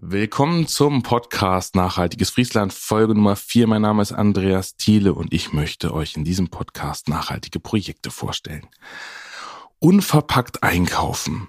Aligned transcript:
Willkommen 0.00 0.68
zum 0.68 1.02
Podcast 1.02 1.74
Nachhaltiges 1.74 2.30
Friesland, 2.30 2.72
Folge 2.72 3.16
Nummer 3.16 3.34
4. 3.34 3.66
Mein 3.66 3.82
Name 3.82 4.00
ist 4.00 4.12
Andreas 4.12 4.76
Thiele 4.76 5.12
und 5.12 5.34
ich 5.34 5.52
möchte 5.52 5.92
euch 5.92 6.14
in 6.14 6.22
diesem 6.22 6.50
Podcast 6.50 7.08
nachhaltige 7.08 7.58
Projekte 7.58 8.12
vorstellen. 8.12 8.64
Unverpackt 9.80 10.62
einkaufen 10.62 11.48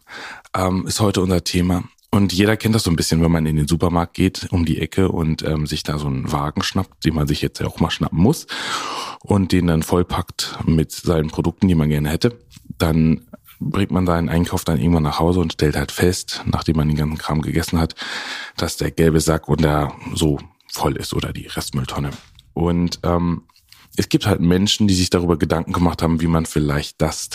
ähm, 0.55 0.88
ist 0.88 0.99
heute 0.99 1.21
unser 1.21 1.43
Thema. 1.43 1.83
Und 2.09 2.33
jeder 2.33 2.57
kennt 2.57 2.73
das 2.73 2.81
so 2.81 2.89
ein 2.89 2.96
bisschen, 2.96 3.21
wenn 3.21 3.31
man 3.31 3.46
in 3.46 3.55
den 3.55 3.67
Supermarkt 3.67 4.16
geht, 4.16 4.48
um 4.50 4.66
die 4.66 4.79
Ecke 4.81 5.09
und 5.09 5.43
ähm, 5.43 5.68
sich 5.68 5.84
da 5.84 6.00
so 6.00 6.07
einen 6.07 6.31
Wagen 6.31 6.63
schnappt, 6.63 7.05
den 7.05 7.13
man 7.13 7.27
sich 7.27 7.43
jetzt 7.43 7.59
ja 7.59 7.68
auch 7.68 7.79
mal 7.79 7.91
schnappen 7.91 8.18
muss 8.18 8.47
und 9.20 9.52
den 9.52 9.68
dann 9.68 9.84
vollpackt 9.84 10.57
mit 10.66 10.91
seinen 10.91 11.29
Produkten, 11.29 11.68
die 11.68 11.75
man 11.75 11.89
gerne 11.89 12.09
hätte. 12.09 12.39
Dann 12.79 13.27
bringt 13.60 13.91
man 13.91 14.05
seinen 14.05 14.30
Einkauf 14.30 14.64
dann 14.64 14.80
irgendwann 14.80 15.04
nach 15.04 15.20
Hause 15.20 15.39
und 15.39 15.54
stellt 15.54 15.76
halt 15.76 15.91
fest, 15.91 16.44
nachdem 16.46 16.78
man 16.78 16.88
den 16.88 16.98
ganzen 16.98 17.18
Kram 17.18 17.41
gegessen 17.41 17.80
hat, 17.80 17.96
dass 18.55 18.78
der 18.78 18.91
gelbe 18.91 19.20
Sack 19.20 19.50
und 19.50 19.64
der 19.64 19.94
so 20.16 20.40
voll 20.67 20.95
ist 20.95 21.13
oder 21.13 21.34
die 21.34 21.48
Restmülltonne. 21.48 22.12
Und 22.53 23.00
ähm, 23.03 23.44
es 23.98 24.09
gibt 24.09 24.26
halt 24.26 24.40
Menschen, 24.40 24.88
die 24.88 24.94
sich 24.94 25.09
darüber 25.09 25.38
Gedanken 25.38 25.73
gemacht 25.73 26.02
haben, 26.02 26.22
wie 26.22 26.27
man 26.27 26.45
vielleicht 26.45 27.02
das 27.02 27.30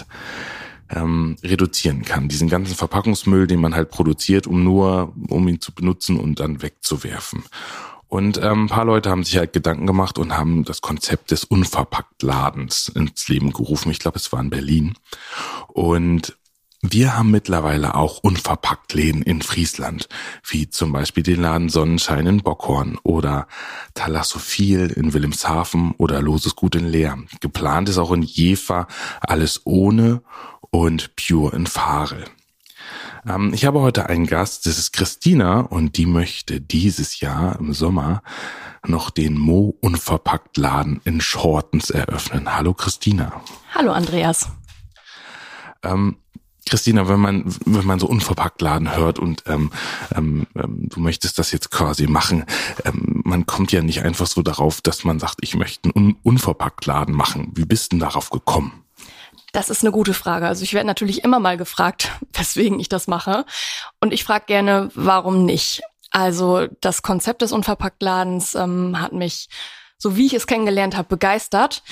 ähm, 0.90 1.36
reduzieren 1.42 2.02
kann. 2.02 2.28
Diesen 2.28 2.48
ganzen 2.48 2.74
Verpackungsmüll, 2.74 3.46
den 3.46 3.60
man 3.60 3.74
halt 3.74 3.90
produziert, 3.90 4.46
um 4.46 4.64
nur, 4.64 5.12
um 5.28 5.46
ihn 5.48 5.60
zu 5.60 5.72
benutzen 5.72 6.18
und 6.18 6.40
dann 6.40 6.62
wegzuwerfen. 6.62 7.44
Und 8.14 8.38
ähm, 8.38 8.66
ein 8.66 8.68
paar 8.68 8.84
Leute 8.84 9.10
haben 9.10 9.24
sich 9.24 9.38
halt 9.38 9.52
Gedanken 9.52 9.88
gemacht 9.88 10.20
und 10.20 10.38
haben 10.38 10.64
das 10.64 10.80
Konzept 10.80 11.32
des 11.32 11.42
Unverpacktladens 11.42 12.86
ins 12.94 13.26
Leben 13.26 13.52
gerufen. 13.52 13.90
Ich 13.90 13.98
glaube, 13.98 14.18
es 14.18 14.32
war 14.32 14.38
in 14.38 14.50
Berlin. 14.50 14.94
Und 15.66 16.36
wir 16.80 17.18
haben 17.18 17.32
mittlerweile 17.32 17.96
auch 17.96 18.18
Unverpacktläden 18.18 19.22
in 19.22 19.42
Friesland, 19.42 20.08
wie 20.46 20.70
zum 20.70 20.92
Beispiel 20.92 21.24
den 21.24 21.42
Laden 21.42 21.68
Sonnenschein 21.68 22.28
in 22.28 22.40
Bockhorn 22.40 23.00
oder 23.02 23.48
Thalassophil 23.94 24.92
in 24.92 25.12
Wilhelmshaven 25.12 25.96
oder 25.98 26.22
Loses 26.22 26.54
Gut 26.54 26.76
in 26.76 26.86
Leer. 26.86 27.18
Geplant 27.40 27.88
ist 27.88 27.98
auch 27.98 28.12
in 28.12 28.22
Jever 28.22 28.86
alles 29.22 29.62
ohne 29.64 30.22
und 30.70 31.16
Pure 31.16 31.56
in 31.56 31.66
Farel. 31.66 32.26
Ähm, 33.26 33.52
ich 33.54 33.64
habe 33.64 33.80
heute 33.80 34.08
einen 34.08 34.26
Gast, 34.26 34.66
das 34.66 34.78
ist 34.78 34.92
Christina 34.92 35.60
und 35.60 35.96
die 35.96 36.06
möchte 36.06 36.60
dieses 36.60 37.20
Jahr 37.20 37.58
im 37.58 37.72
Sommer 37.72 38.22
noch 38.86 39.10
den 39.10 39.38
Mo 39.38 39.76
Unverpackt 39.80 40.56
Laden 40.56 41.00
in 41.04 41.20
Schortens 41.20 41.90
eröffnen. 41.90 42.54
Hallo 42.54 42.74
Christina. 42.74 43.42
Hallo 43.74 43.92
Andreas. 43.92 44.48
Ähm, 45.82 46.16
Christina, 46.66 47.08
wenn 47.08 47.20
man 47.20 47.44
wenn 47.66 47.86
man 47.86 47.98
so 47.98 48.06
unverpackt 48.06 48.62
Laden 48.62 48.96
hört 48.96 49.18
und 49.18 49.44
ähm, 49.46 49.70
ähm, 50.14 50.46
ähm, 50.54 50.88
du 50.88 51.00
möchtest 51.00 51.38
das 51.38 51.52
jetzt 51.52 51.70
quasi 51.70 52.06
machen, 52.06 52.44
ähm, 52.84 53.22
man 53.24 53.44
kommt 53.44 53.70
ja 53.72 53.82
nicht 53.82 54.02
einfach 54.02 54.26
so 54.26 54.42
darauf, 54.42 54.80
dass 54.80 55.04
man 55.04 55.18
sagt, 55.18 55.38
ich 55.42 55.54
möchte 55.54 55.90
einen 55.94 55.94
Un 55.94 56.16
unverpackt 56.22 56.86
Laden 56.86 57.14
machen. 57.14 57.52
Wie 57.54 57.66
bist 57.66 57.92
denn 57.92 57.98
darauf 57.98 58.30
gekommen? 58.30 58.83
Das 59.54 59.70
ist 59.70 59.84
eine 59.84 59.92
gute 59.92 60.14
Frage. 60.14 60.48
Also 60.48 60.64
ich 60.64 60.74
werde 60.74 60.88
natürlich 60.88 61.22
immer 61.22 61.38
mal 61.38 61.56
gefragt, 61.56 62.10
weswegen 62.32 62.80
ich 62.80 62.88
das 62.88 63.06
mache. 63.06 63.46
Und 64.00 64.12
ich 64.12 64.24
frage 64.24 64.46
gerne, 64.46 64.90
warum 64.96 65.44
nicht? 65.44 65.80
Also 66.10 66.66
das 66.80 67.02
Konzept 67.02 67.40
des 67.40 67.52
Unverpacktladens 67.52 68.56
ähm, 68.56 69.00
hat 69.00 69.12
mich, 69.12 69.48
so 69.96 70.16
wie 70.16 70.26
ich 70.26 70.34
es 70.34 70.48
kennengelernt 70.48 70.96
habe, 70.96 71.06
begeistert. 71.06 71.84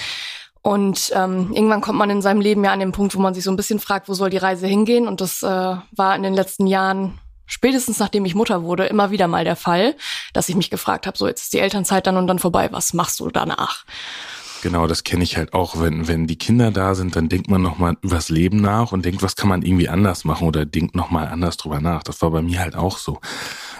Und 0.60 1.12
ähm, 1.14 1.52
irgendwann 1.52 1.80
kommt 1.82 1.98
man 2.00 2.10
in 2.10 2.20
seinem 2.20 2.40
Leben 2.40 2.64
ja 2.64 2.72
an 2.72 2.80
den 2.80 2.90
Punkt, 2.90 3.14
wo 3.14 3.20
man 3.20 3.32
sich 3.32 3.44
so 3.44 3.52
ein 3.52 3.56
bisschen 3.56 3.78
fragt, 3.78 4.08
wo 4.08 4.14
soll 4.14 4.30
die 4.30 4.38
Reise 4.38 4.66
hingehen? 4.66 5.06
Und 5.06 5.20
das 5.20 5.44
äh, 5.44 5.46
war 5.46 6.16
in 6.16 6.24
den 6.24 6.34
letzten 6.34 6.66
Jahren, 6.66 7.20
spätestens 7.46 8.00
nachdem 8.00 8.24
ich 8.24 8.34
Mutter 8.34 8.64
wurde, 8.64 8.86
immer 8.86 9.12
wieder 9.12 9.28
mal 9.28 9.44
der 9.44 9.56
Fall, 9.56 9.94
dass 10.32 10.48
ich 10.48 10.56
mich 10.56 10.70
gefragt 10.70 11.06
habe, 11.06 11.16
so 11.16 11.28
jetzt 11.28 11.42
ist 11.42 11.52
die 11.52 11.60
Elternzeit 11.60 12.08
dann 12.08 12.16
und 12.16 12.26
dann 12.26 12.40
vorbei, 12.40 12.72
was 12.72 12.92
machst 12.92 13.20
du 13.20 13.30
danach? 13.30 13.84
Genau, 14.62 14.86
das 14.86 15.02
kenne 15.02 15.24
ich 15.24 15.36
halt 15.36 15.54
auch. 15.54 15.80
Wenn, 15.80 16.06
wenn 16.06 16.28
die 16.28 16.38
Kinder 16.38 16.70
da 16.70 16.94
sind, 16.94 17.16
dann 17.16 17.28
denkt 17.28 17.50
man 17.50 17.62
nochmal 17.62 17.96
übers 18.00 18.28
Leben 18.28 18.60
nach 18.60 18.92
und 18.92 19.04
denkt, 19.04 19.20
was 19.20 19.34
kann 19.34 19.48
man 19.48 19.62
irgendwie 19.62 19.88
anders 19.88 20.24
machen 20.24 20.46
oder 20.46 20.64
denkt 20.64 20.94
nochmal 20.94 21.26
anders 21.26 21.56
drüber 21.56 21.80
nach. 21.80 22.04
Das 22.04 22.22
war 22.22 22.30
bei 22.30 22.42
mir 22.42 22.60
halt 22.60 22.76
auch 22.76 22.96
so. 22.96 23.18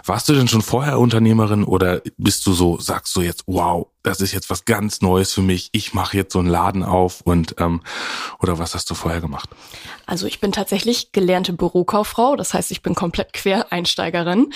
Warst 0.05 0.29
du 0.29 0.33
denn 0.33 0.49
schon 0.49 0.61
vorher 0.61 0.99
Unternehmerin 0.99 1.63
oder 1.63 2.03
bist 2.17 2.45
du 2.47 2.53
so, 2.53 2.81
sagst 2.81 3.15
du 3.15 3.21
jetzt, 3.21 3.45
wow, 3.47 3.92
das 4.03 4.21
ist 4.21 4.33
jetzt 4.33 4.51
was 4.51 4.65
ganz 4.65 5.01
Neues 5.01 5.33
für 5.33 5.43
mich, 5.43 5.69
ich 5.73 5.95
mache 5.95 6.17
jetzt 6.17 6.33
so 6.33 6.41
einen 6.41 6.49
Laden 6.49 6.83
auf 6.83 7.21
und 7.23 7.55
ähm, 7.59 7.83
oder 8.41 8.59
was 8.59 8.75
hast 8.75 8.91
du 8.91 8.95
vorher 8.95 9.21
gemacht? 9.21 9.49
Also 10.07 10.27
ich 10.27 10.41
bin 10.41 10.53
tatsächlich 10.53 11.13
gelernte 11.13 11.53
Bürokauffrau, 11.53 12.37
das 12.37 12.53
heißt, 12.53 12.71
ich 12.73 12.83
bin 12.83 12.95
komplett 12.95 13.33
Quereinsteigerin 13.33 14.53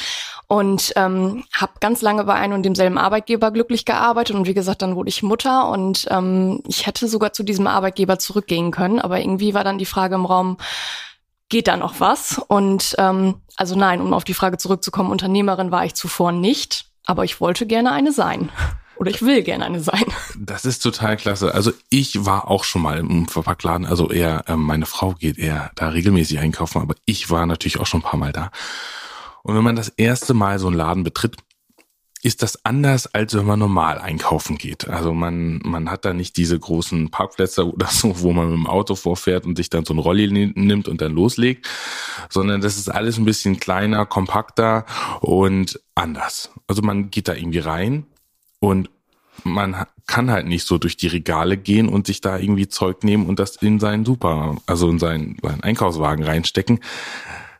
und 0.49 0.93
ähm, 0.97 1.45
habe 1.53 1.73
ganz 1.81 2.03
lange 2.03 2.25
bei 2.25 2.35
einem 2.35 2.55
und 2.55 2.63
demselben 2.65 2.99
Arbeitgeber 2.99 3.51
glücklich 3.53 3.85
gearbeitet 3.85 4.37
und 4.37 4.47
wie 4.47 4.55
gesagt, 4.55 4.83
dann 4.83 4.97
wurde 4.97 5.09
ich 5.09 5.23
Mutter 5.23 5.69
und 5.69 6.07
ähm, 6.11 6.63
ich 6.67 6.87
hätte 6.87 7.07
sogar 7.09 7.33
zu 7.33 7.43
diesem 7.43 7.67
Arbeitgeber 7.67 8.19
zurückgehen 8.19 8.73
können, 8.73 8.99
aber 8.99 9.21
irgendwie 9.21 9.55
war 9.55 9.65
dann 9.65 9.79
die 9.79 9.87
Frage 9.87 10.17
im 10.17 10.27
Raum, 10.27 10.57
geht 11.49 11.69
da 11.69 11.77
noch 11.77 12.01
was? 12.01 12.41
Und 12.49 12.97
ähm, 12.99 13.37
also 13.57 13.77
nein, 13.77 14.01
um 14.01 14.13
auf 14.13 14.25
die 14.25 14.35
Frage 14.35 14.59
zurückzukommen, 14.59 15.13
Unternehmerin 15.13 15.71
war 15.71 15.85
ich 15.85 15.95
zuvor 15.95 16.33
nicht, 16.33 16.87
aber 17.05 17.25
ich 17.25 17.41
wollte 17.41 17.67
gerne 17.67 17.93
eine 17.93 18.11
sein. 18.11 18.51
Oder 18.99 19.11
ich 19.11 19.23
will 19.23 19.43
gerne 19.43 19.65
eine 19.65 19.81
sein. 19.81 20.05
Das 20.39 20.65
ist 20.65 20.81
total 20.81 21.17
klasse. 21.17 21.55
Also 21.55 21.73
ich 21.91 22.25
war 22.25 22.51
auch 22.51 22.65
schon 22.65 22.83
mal 22.83 22.99
im 22.99 23.27
Verpackladen. 23.27 23.87
Also 23.87 24.11
eher, 24.11 24.45
äh, 24.49 24.57
meine 24.57 24.87
Frau 24.87 25.13
geht 25.13 25.39
eher 25.39 25.71
da 25.75 25.89
regelmäßig 25.89 26.39
einkaufen, 26.39 26.81
aber 26.81 26.95
ich 27.05 27.31
war 27.31 27.47
natürlich 27.47 27.79
auch 27.79 27.87
schon 27.87 28.01
ein 28.01 28.05
paar 28.05 28.19
Mal 28.19 28.33
da. 28.33 28.51
Und 29.43 29.55
wenn 29.55 29.65
man 29.65 29.77
das 29.77 29.89
erste 29.89 30.35
Mal 30.35 30.59
so 30.59 30.67
einen 30.67 30.77
Laden 30.77 31.05
betritt, 31.05 31.37
ist 32.23 32.43
das 32.43 32.65
anders, 32.65 33.07
als 33.15 33.35
wenn 33.35 33.47
man 33.47 33.59
normal 33.59 33.99
einkaufen 33.99 34.59
geht. 34.59 34.89
Also 34.89 35.15
man, 35.15 35.61
man 35.63 35.91
hat 35.91 36.05
da 36.05 36.13
nicht 36.13 36.37
diese 36.37 36.59
großen 36.59 37.11
Parkplätze 37.11 37.71
oder 37.73 37.87
so, 37.87 38.21
wo 38.21 38.33
man 38.33 38.51
mit 38.51 38.59
dem 38.59 38.67
Auto 38.67 38.97
vorfährt 38.97 39.47
und 39.47 39.57
sich 39.57 39.71
dann 39.71 39.85
so 39.85 39.95
ein 39.95 39.99
Rolli 39.99 40.53
nimmt 40.55 40.89
und 40.89 41.01
dann 41.01 41.13
loslegt, 41.13 41.69
sondern 42.29 42.61
das 42.61 42.77
ist 42.79 42.89
alles 42.89 43.19
ein 43.19 43.25
bisschen 43.25 43.61
kleiner, 43.61 44.07
kompakter 44.07 44.87
und 45.21 45.81
anders. 45.95 46.51
Also 46.67 46.83
man 46.83 47.11
geht 47.11 47.29
da 47.29 47.35
irgendwie 47.35 47.61
rein 47.61 48.07
und 48.59 48.91
man 49.45 49.87
kann 50.07 50.31
halt 50.31 50.47
nicht 50.47 50.67
so 50.67 50.79
durch 50.79 50.97
die 50.97 51.09
Regale 51.09 51.57
gehen 51.57 51.89
und 51.89 52.07
sich 52.07 52.21
da 52.21 52.39
irgendwie 52.39 52.69
Zeug 52.69 53.05
nehmen 53.05 53.27
und 53.27 53.39
das 53.39 53.57
in 53.57 53.81
seinen 53.81 54.05
Super, 54.05 54.57
also 54.67 54.89
in 54.89 54.99
seinen, 54.99 55.37
seinen 55.43 55.63
Einkaufswagen 55.63 56.25
reinstecken, 56.25 56.81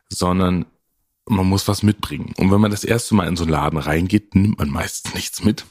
sondern 0.09 0.65
man 1.25 1.45
muss 1.45 1.67
was 1.67 1.83
mitbringen. 1.83 2.33
Und 2.37 2.51
wenn 2.51 2.61
man 2.61 2.71
das 2.71 2.83
erste 2.83 3.15
Mal 3.15 3.27
in 3.27 3.35
so 3.35 3.43
einen 3.43 3.51
Laden 3.51 3.79
reingeht, 3.79 4.33
nimmt 4.33 4.59
man 4.59 4.69
meistens 4.69 5.13
nichts 5.13 5.43
mit. 5.43 5.65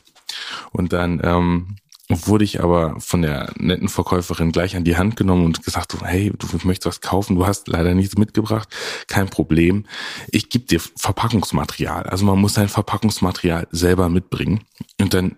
Und 0.73 0.93
dann 0.93 1.21
ähm, 1.25 1.77
wurde 2.09 2.45
ich 2.45 2.63
aber 2.63 3.01
von 3.01 3.23
der 3.23 3.53
netten 3.57 3.89
Verkäuferin 3.89 4.53
gleich 4.53 4.77
an 4.77 4.85
die 4.85 4.97
Hand 4.97 5.17
genommen 5.17 5.45
und 5.45 5.65
gesagt, 5.65 5.97
hey, 6.03 6.33
du 6.39 6.47
möchtest 6.65 6.87
was 6.87 7.01
kaufen, 7.01 7.37
du 7.37 7.47
hast 7.47 7.69
leider 7.69 7.95
nichts 7.95 8.17
mitgebracht, 8.17 8.69
kein 9.09 9.29
Problem. 9.29 9.87
Ich 10.31 10.49
gebe 10.49 10.67
dir 10.67 10.81
Verpackungsmaterial. 10.81 12.05
Also 12.05 12.25
man 12.25 12.39
muss 12.39 12.55
sein 12.55 12.69
Verpackungsmaterial 12.69 13.67
selber 13.73 14.09
mitbringen. 14.09 14.61
Und 15.01 15.15
dann 15.15 15.37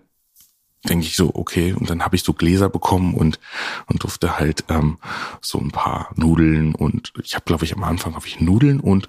denke 0.84 1.06
ich 1.06 1.16
so, 1.16 1.34
okay, 1.34 1.72
und 1.72 1.90
dann 1.90 2.04
habe 2.04 2.16
ich 2.16 2.22
so 2.22 2.32
Gläser 2.32 2.68
bekommen 2.68 3.14
und 3.14 3.40
und 3.86 4.02
durfte 4.04 4.38
halt 4.38 4.64
ähm, 4.68 4.98
so 5.40 5.58
ein 5.58 5.70
paar 5.70 6.10
Nudeln 6.14 6.74
und 6.74 7.12
ich 7.22 7.34
habe, 7.34 7.44
glaube 7.46 7.64
ich, 7.64 7.74
am 7.74 7.82
Anfang 7.82 8.14
habe 8.14 8.26
ich 8.26 8.40
Nudeln 8.40 8.78
und 8.78 9.08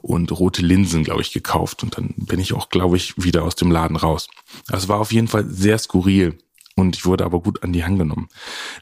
und 0.00 0.32
rote 0.32 0.62
Linsen, 0.62 1.04
glaube 1.04 1.20
ich, 1.20 1.32
gekauft 1.32 1.82
und 1.82 1.96
dann 1.98 2.14
bin 2.16 2.40
ich 2.40 2.54
auch, 2.54 2.70
glaube 2.70 2.96
ich, 2.96 3.22
wieder 3.22 3.44
aus 3.44 3.54
dem 3.54 3.70
Laden 3.70 3.96
raus. 3.96 4.28
Also 4.68 4.88
war 4.88 4.98
auf 4.98 5.12
jeden 5.12 5.28
Fall 5.28 5.44
sehr 5.46 5.78
skurril 5.78 6.38
und 6.76 6.96
ich 6.96 7.04
wurde 7.04 7.24
aber 7.24 7.40
gut 7.40 7.62
an 7.62 7.72
die 7.72 7.84
Hand 7.84 7.98
genommen. 7.98 8.28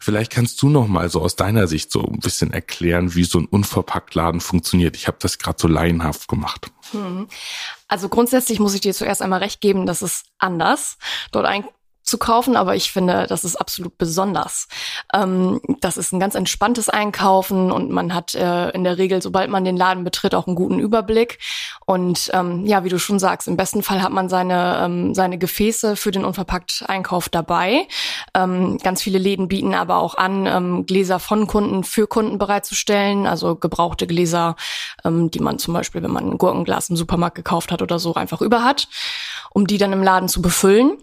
Vielleicht 0.00 0.30
kannst 0.30 0.60
du 0.62 0.68
noch 0.68 0.88
mal 0.88 1.08
so 1.08 1.20
aus 1.20 1.36
deiner 1.36 1.66
Sicht 1.66 1.90
so 1.90 2.02
ein 2.02 2.20
bisschen 2.20 2.52
erklären, 2.52 3.14
wie 3.14 3.24
so 3.24 3.38
ein 3.38 3.46
unverpackt 3.46 4.14
Laden 4.14 4.40
funktioniert. 4.40 4.96
Ich 4.96 5.06
habe 5.06 5.18
das 5.20 5.38
gerade 5.38 5.58
so 5.60 5.68
laienhaft 5.68 6.28
gemacht. 6.28 6.70
Hm. 6.92 7.28
Also 7.88 8.08
grundsätzlich 8.08 8.60
muss 8.60 8.74
ich 8.74 8.80
dir 8.80 8.94
zuerst 8.94 9.22
einmal 9.22 9.40
recht 9.40 9.60
geben, 9.60 9.86
dass 9.86 10.02
es 10.02 10.24
anders 10.38 10.98
dort 11.32 11.46
ein 11.46 11.64
zu 12.08 12.18
kaufen, 12.18 12.56
aber 12.56 12.74
ich 12.74 12.90
finde, 12.92 13.26
das 13.28 13.44
ist 13.44 13.56
absolut 13.56 13.98
besonders. 13.98 14.68
Ähm, 15.14 15.60
das 15.80 15.96
ist 15.96 16.12
ein 16.12 16.20
ganz 16.20 16.34
entspanntes 16.34 16.88
Einkaufen 16.88 17.70
und 17.70 17.90
man 17.90 18.14
hat 18.14 18.34
äh, 18.34 18.70
in 18.70 18.84
der 18.84 18.98
Regel, 18.98 19.22
sobald 19.22 19.50
man 19.50 19.64
den 19.64 19.76
Laden 19.76 20.04
betritt, 20.04 20.34
auch 20.34 20.46
einen 20.46 20.56
guten 20.56 20.78
Überblick. 20.78 21.38
Und 21.86 22.30
ähm, 22.32 22.66
ja, 22.66 22.84
wie 22.84 22.88
du 22.88 22.98
schon 22.98 23.18
sagst, 23.18 23.48
im 23.48 23.56
besten 23.56 23.82
Fall 23.82 24.02
hat 24.02 24.12
man 24.12 24.28
seine, 24.28 24.80
ähm, 24.84 25.14
seine 25.14 25.38
Gefäße 25.38 25.96
für 25.96 26.10
den 26.10 26.24
unverpackt 26.24 26.84
Einkauf 26.86 27.28
dabei. 27.28 27.86
Ähm, 28.34 28.78
ganz 28.78 29.02
viele 29.02 29.18
Läden 29.18 29.48
bieten 29.48 29.74
aber 29.74 29.96
auch 29.96 30.14
an, 30.16 30.46
ähm, 30.46 30.86
Gläser 30.86 31.18
von 31.18 31.46
Kunden 31.46 31.84
für 31.84 32.06
Kunden 32.06 32.38
bereitzustellen, 32.38 33.26
also 33.26 33.54
gebrauchte 33.54 34.06
Gläser, 34.06 34.56
ähm, 35.04 35.30
die 35.30 35.40
man 35.40 35.58
zum 35.58 35.74
Beispiel, 35.74 36.02
wenn 36.02 36.10
man 36.10 36.30
ein 36.30 36.38
Gurkenglas 36.38 36.90
im 36.90 36.96
Supermarkt 36.96 37.36
gekauft 37.36 37.70
hat 37.70 37.82
oder 37.82 37.98
so, 37.98 38.14
einfach 38.14 38.40
über 38.40 38.64
hat, 38.64 38.88
um 39.50 39.66
die 39.66 39.78
dann 39.78 39.92
im 39.92 40.02
Laden 40.02 40.28
zu 40.28 40.42
befüllen. 40.42 40.96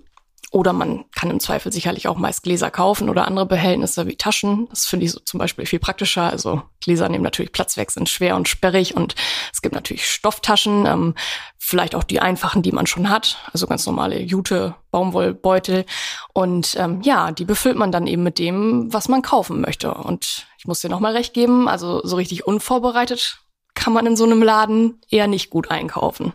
Oder 0.56 0.72
man 0.72 1.04
kann 1.14 1.30
im 1.30 1.42
Zweifel 1.42 1.74
sicherlich 1.74 2.08
auch 2.08 2.16
meist 2.16 2.44
Gläser 2.44 2.72
kaufen 2.72 3.10
oder 3.10 3.28
andere 3.28 3.46
Behältnisse 3.46 4.08
wie 4.08 4.16
Taschen. 4.16 4.70
Das 4.70 4.86
finde 4.86 5.06
ich 5.06 5.12
so 5.12 5.20
zum 5.20 5.38
Beispiel 5.38 5.66
viel 5.66 5.80
praktischer. 5.80 6.30
Also 6.30 6.62
Gläser 6.80 7.10
nehmen 7.10 7.26
natürlich 7.26 7.52
Platz 7.52 7.76
weg, 7.76 7.92
sind 7.92 8.08
schwer 8.08 8.38
und 8.38 8.48
sperrig 8.48 8.96
und 8.96 9.16
es 9.52 9.62
gibt 9.62 9.76
natürlich 9.76 10.10
Stofftaschen, 10.10 10.86
ähm, 10.86 11.14
vielleicht 11.58 11.94
auch 11.94 12.06
die 12.06 12.22
einfachen, 12.22 12.62
die 12.62 12.72
man 12.72 12.88
schon 12.88 13.10
hat. 13.10 13.38
Also 13.52 13.68
ganz 13.68 13.86
normale 13.86 14.22
Jute, 14.22 14.76
Baumwollbeutel. 14.92 15.84
Und 16.32 16.78
ähm, 16.80 17.02
ja, 17.02 17.34
die 17.34 17.44
befüllt 17.44 17.76
man 17.76 17.92
dann 17.92 18.08
eben 18.08 18.24
mit 18.24 18.40
dem, 18.40 18.94
was 18.94 19.10
man 19.10 19.22
kaufen 19.22 19.60
möchte. 19.60 19.94
Und 19.94 20.48
ich 20.58 20.68
muss 20.68 20.80
dir 20.80 20.90
nochmal 20.90 21.18
recht 21.18 21.34
geben, 21.34 21.68
also 21.68 22.00
so 22.06 22.16
richtig 22.16 22.48
unvorbereitet 22.48 23.42
kann 23.74 23.92
man 23.92 24.06
in 24.06 24.16
so 24.16 24.24
einem 24.24 24.42
Laden 24.42 25.02
eher 25.10 25.28
nicht 25.28 25.50
gut 25.50 25.70
einkaufen. 25.70 26.32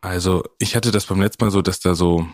Also 0.00 0.42
ich 0.58 0.74
hatte 0.74 0.90
das 0.90 1.04
beim 1.04 1.20
letzten 1.20 1.44
Mal 1.44 1.50
so, 1.50 1.60
dass 1.60 1.80
da 1.80 1.94
so 1.94 2.26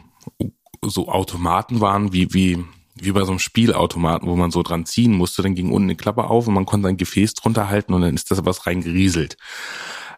so 0.86 1.08
Automaten 1.08 1.80
waren, 1.80 2.12
wie, 2.12 2.32
wie, 2.32 2.64
wie 2.94 3.12
bei 3.12 3.24
so 3.24 3.30
einem 3.30 3.38
Spielautomaten, 3.38 4.28
wo 4.28 4.36
man 4.36 4.50
so 4.50 4.62
dran 4.62 4.86
ziehen 4.86 5.12
musste, 5.12 5.42
dann 5.42 5.54
ging 5.54 5.70
unten 5.70 5.88
eine 5.88 5.96
Klappe 5.96 6.24
auf 6.24 6.46
und 6.46 6.54
man 6.54 6.66
konnte 6.66 6.88
ein 6.88 6.96
Gefäß 6.96 7.34
drunter 7.34 7.68
halten 7.68 7.94
und 7.94 8.02
dann 8.02 8.14
ist 8.14 8.30
das 8.30 8.44
was 8.44 8.66
reingerieselt. 8.66 9.36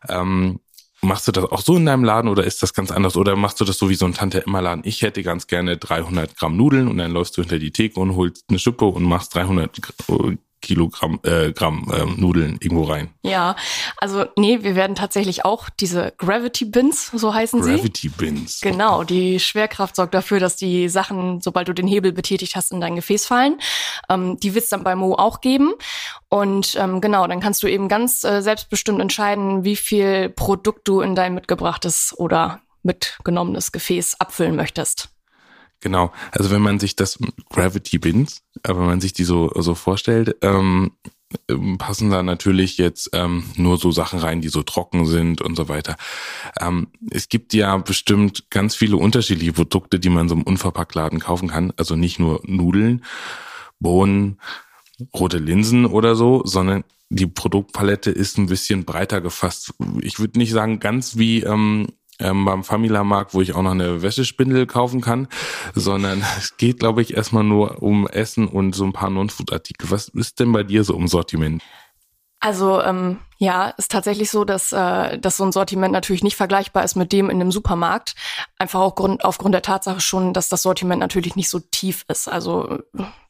Ähm, 0.08 0.60
machst 1.02 1.28
du 1.28 1.32
das 1.32 1.44
auch 1.44 1.60
so 1.60 1.76
in 1.76 1.86
deinem 1.86 2.04
Laden 2.04 2.28
oder 2.28 2.44
ist 2.44 2.62
das 2.62 2.74
ganz 2.74 2.90
anders? 2.90 3.16
Oder 3.16 3.36
machst 3.36 3.60
du 3.60 3.64
das 3.64 3.78
so 3.78 3.88
wie 3.88 3.94
so 3.94 4.06
ein 4.06 4.14
Tante-Emma-Laden? 4.14 4.82
Ich 4.84 5.02
hätte 5.02 5.22
ganz 5.22 5.46
gerne 5.46 5.76
300 5.76 6.36
Gramm 6.36 6.56
Nudeln 6.56 6.88
und 6.88 6.98
dann 6.98 7.12
läufst 7.12 7.36
du 7.36 7.42
hinter 7.42 7.58
die 7.58 7.70
Theke 7.70 8.00
und 8.00 8.16
holst 8.16 8.44
eine 8.48 8.58
Schippe 8.58 8.84
und 8.86 9.04
machst 9.04 9.34
300 9.34 9.80
Kilogramm 10.62 11.20
äh, 11.22 11.52
Gramm 11.52 11.92
ähm, 11.94 12.14
Nudeln 12.18 12.58
irgendwo 12.60 12.84
rein. 12.84 13.10
Ja, 13.22 13.56
also 13.98 14.24
nee, 14.36 14.62
wir 14.62 14.74
werden 14.74 14.96
tatsächlich 14.96 15.44
auch 15.44 15.68
diese 15.68 16.12
Gravity 16.18 16.64
Bins, 16.64 17.10
so 17.14 17.34
heißen 17.34 17.60
Gravity 17.60 17.76
sie. 17.76 17.82
Gravity 17.82 18.08
Bins. 18.08 18.60
Genau, 18.60 19.04
die 19.04 19.38
Schwerkraft 19.38 19.96
sorgt 19.96 20.14
dafür, 20.14 20.40
dass 20.40 20.56
die 20.56 20.88
Sachen, 20.88 21.40
sobald 21.40 21.68
du 21.68 21.72
den 21.72 21.86
Hebel 21.86 22.12
betätigt 22.12 22.56
hast, 22.56 22.72
in 22.72 22.80
dein 22.80 22.96
Gefäß 22.96 23.26
fallen. 23.26 23.58
Ähm, 24.08 24.38
die 24.40 24.54
wird 24.54 24.64
es 24.64 24.70
dann 24.70 24.84
bei 24.84 24.96
Mo 24.96 25.14
auch 25.14 25.40
geben. 25.40 25.72
Und 26.28 26.76
ähm, 26.78 27.00
genau, 27.00 27.26
dann 27.26 27.40
kannst 27.40 27.62
du 27.62 27.68
eben 27.68 27.88
ganz 27.88 28.24
äh, 28.24 28.40
selbstbestimmt 28.40 29.00
entscheiden, 29.00 29.64
wie 29.64 29.76
viel 29.76 30.30
Produkt 30.30 30.88
du 30.88 31.00
in 31.00 31.14
dein 31.14 31.34
mitgebrachtes 31.34 32.14
oder 32.16 32.60
mitgenommenes 32.82 33.72
Gefäß 33.72 34.20
abfüllen 34.20 34.56
möchtest. 34.56 35.10
Genau. 35.80 36.12
Also 36.32 36.50
wenn 36.50 36.62
man 36.62 36.80
sich 36.80 36.96
das 36.96 37.18
Gravity 37.50 37.98
Bins, 37.98 38.42
äh, 38.62 38.70
wenn 38.70 38.86
man 38.86 39.00
sich 39.00 39.12
die 39.12 39.24
so, 39.24 39.50
so 39.54 39.74
vorstellt, 39.74 40.36
ähm, 40.42 40.92
ähm, 41.48 41.76
passen 41.76 42.10
da 42.10 42.22
natürlich 42.22 42.78
jetzt 42.78 43.10
ähm, 43.12 43.44
nur 43.56 43.78
so 43.78 43.90
Sachen 43.90 44.20
rein, 44.20 44.40
die 44.40 44.48
so 44.48 44.62
trocken 44.62 45.06
sind 45.06 45.42
und 45.42 45.56
so 45.56 45.68
weiter. 45.68 45.96
Ähm, 46.60 46.88
es 47.10 47.28
gibt 47.28 47.52
ja 47.52 47.76
bestimmt 47.78 48.48
ganz 48.50 48.76
viele 48.76 48.96
unterschiedliche 48.96 49.52
Produkte, 49.52 49.98
die 49.98 50.08
man 50.08 50.28
so 50.28 50.36
einem 50.36 50.44
Unverpacktladen 50.44 51.18
kaufen 51.18 51.48
kann. 51.48 51.72
Also 51.76 51.96
nicht 51.96 52.18
nur 52.20 52.40
Nudeln, 52.44 53.04
Bohnen, 53.80 54.40
rote 55.14 55.38
Linsen 55.38 55.84
oder 55.84 56.14
so, 56.14 56.42
sondern 56.44 56.84
die 57.08 57.26
Produktpalette 57.26 58.10
ist 58.10 58.38
ein 58.38 58.46
bisschen 58.46 58.84
breiter 58.84 59.20
gefasst. 59.20 59.74
Ich 60.00 60.18
würde 60.18 60.38
nicht 60.38 60.52
sagen 60.52 60.80
ganz 60.80 61.16
wie 61.16 61.42
ähm, 61.42 61.88
ähm, 62.20 62.44
beim 62.44 62.64
Famila-Markt, 62.64 63.34
wo 63.34 63.40
ich 63.40 63.54
auch 63.54 63.62
noch 63.62 63.72
eine 63.72 64.02
Wäschespindel 64.02 64.66
kaufen 64.66 65.00
kann, 65.00 65.28
sondern 65.74 66.22
es 66.38 66.56
geht, 66.56 66.80
glaube 66.80 67.02
ich, 67.02 67.16
erstmal 67.16 67.44
nur 67.44 67.82
um 67.82 68.06
Essen 68.06 68.48
und 68.48 68.74
so 68.74 68.84
ein 68.84 68.92
paar 68.92 69.10
Non-Food-Artikel. 69.10 69.90
Was 69.90 70.08
ist 70.08 70.40
denn 70.40 70.52
bei 70.52 70.62
dir 70.62 70.84
so 70.84 70.94
um 70.94 71.08
Sortiment? 71.08 71.62
Also 72.40 72.82
ähm, 72.82 73.18
ja, 73.38 73.70
ist 73.70 73.90
tatsächlich 73.90 74.30
so, 74.30 74.44
dass, 74.44 74.72
äh, 74.72 75.18
dass 75.18 75.36
so 75.36 75.44
ein 75.44 75.52
Sortiment 75.52 75.92
natürlich 75.92 76.22
nicht 76.22 76.36
vergleichbar 76.36 76.84
ist 76.84 76.94
mit 76.94 77.12
dem 77.12 77.30
in 77.30 77.40
einem 77.40 77.50
Supermarkt. 77.50 78.14
Einfach 78.58 78.80
auch 78.80 78.94
Grund, 78.94 79.24
aufgrund 79.24 79.54
der 79.54 79.62
Tatsache 79.62 80.00
schon, 80.00 80.32
dass 80.32 80.48
das 80.48 80.62
Sortiment 80.62 81.00
natürlich 81.00 81.34
nicht 81.34 81.50
so 81.50 81.58
tief 81.58 82.04
ist. 82.08 82.28
Also 82.28 82.78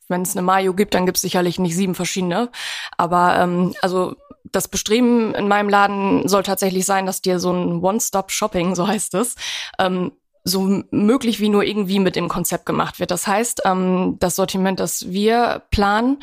wenn 0.08 0.22
es 0.22 0.36
eine 0.36 0.42
Mayo 0.42 0.74
gibt, 0.74 0.94
dann 0.94 1.06
gibt 1.06 1.16
es 1.16 1.22
sicherlich 1.22 1.58
nicht 1.58 1.74
sieben 1.74 1.94
verschiedene. 1.94 2.50
Aber 2.96 3.38
ähm, 3.38 3.74
also 3.82 4.16
das 4.52 4.68
Bestreben 4.68 5.34
in 5.34 5.48
meinem 5.48 5.68
Laden 5.68 6.28
soll 6.28 6.42
tatsächlich 6.42 6.86
sein, 6.86 7.06
dass 7.06 7.22
dir 7.22 7.38
so 7.38 7.52
ein 7.52 7.82
One-Stop-Shopping, 7.82 8.74
so 8.74 8.86
heißt 8.86 9.14
es, 9.14 9.34
ähm, 9.78 10.12
so 10.48 10.82
möglich 10.92 11.40
wie 11.40 11.48
nur 11.48 11.64
irgendwie 11.64 11.98
mit 11.98 12.14
dem 12.14 12.28
Konzept 12.28 12.66
gemacht 12.66 13.00
wird. 13.00 13.10
Das 13.10 13.26
heißt, 13.26 13.62
ähm, 13.64 14.16
das 14.20 14.36
Sortiment, 14.36 14.78
das 14.78 15.10
wir 15.10 15.62
planen, 15.72 16.18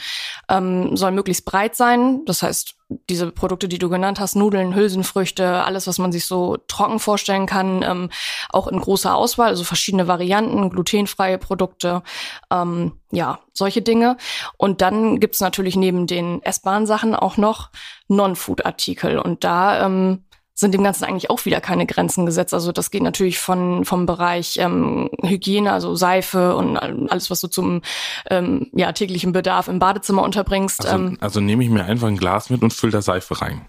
ähm, 0.47 0.95
soll 0.95 1.11
möglichst 1.11 1.43
breit 1.43 1.75
sein. 1.75 2.23
Das 2.25 2.41
heißt, 2.41 2.75
diese 3.09 3.31
Produkte, 3.31 3.67
die 3.67 3.79
du 3.79 3.89
genannt 3.89 4.21
hast, 4.21 4.35
Nudeln, 4.35 4.75
Hülsenfrüchte, 4.75 5.65
alles, 5.65 5.87
was 5.87 5.97
man 5.99 6.13
sich 6.13 6.25
so 6.25 6.55
trocken 6.69 6.99
vorstellen 6.99 7.47
kann, 7.47 7.83
ähm, 7.83 8.09
auch 8.49 8.67
in 8.67 8.79
großer 8.79 9.13
Auswahl, 9.13 9.49
also 9.49 9.65
verschiedene 9.65 10.07
Varianten, 10.07 10.69
glutenfreie 10.69 11.37
Produkte, 11.37 12.01
ähm, 12.49 12.93
ja, 13.11 13.39
solche 13.51 13.81
Dinge. 13.81 14.15
Und 14.55 14.79
dann 14.79 15.19
gibt's 15.19 15.41
natürlich 15.41 15.75
neben 15.75 16.07
den 16.07 16.41
essbaren 16.43 16.85
Sachen 16.85 17.13
auch 17.13 17.35
noch 17.35 17.71
Non-Food-Artikel. 18.07 19.19
Und 19.19 19.43
da 19.43 19.85
ähm, 19.85 20.23
sind 20.55 20.73
dem 20.73 20.83
Ganzen 20.83 21.05
eigentlich 21.05 21.29
auch 21.29 21.45
wieder 21.45 21.61
keine 21.61 21.85
Grenzen 21.85 22.25
gesetzt. 22.25 22.53
Also 22.53 22.71
das 22.71 22.91
geht 22.91 23.01
natürlich 23.01 23.39
von 23.39 23.85
vom 23.85 24.05
Bereich 24.05 24.57
ähm, 24.57 25.09
Hygiene, 25.21 25.71
also 25.71 25.95
Seife 25.95 26.55
und 26.55 26.77
alles, 26.77 27.29
was 27.29 27.41
du 27.41 27.47
zum 27.47 27.81
ähm, 28.29 28.67
ja, 28.73 28.91
täglichen 28.91 29.31
Bedarf 29.31 29.67
im 29.67 29.79
Badezimmer 29.79 30.23
unterbringst. 30.23 30.85
Also, 30.85 30.95
ähm, 30.95 31.17
also 31.19 31.39
nehme 31.39 31.63
ich 31.63 31.69
mir 31.69 31.85
einfach 31.85 32.07
ein 32.07 32.17
Glas 32.17 32.49
mit 32.49 32.61
und 32.61 32.73
fülle 32.73 32.91
da 32.91 33.01
Seife 33.01 33.41
rein. 33.41 33.65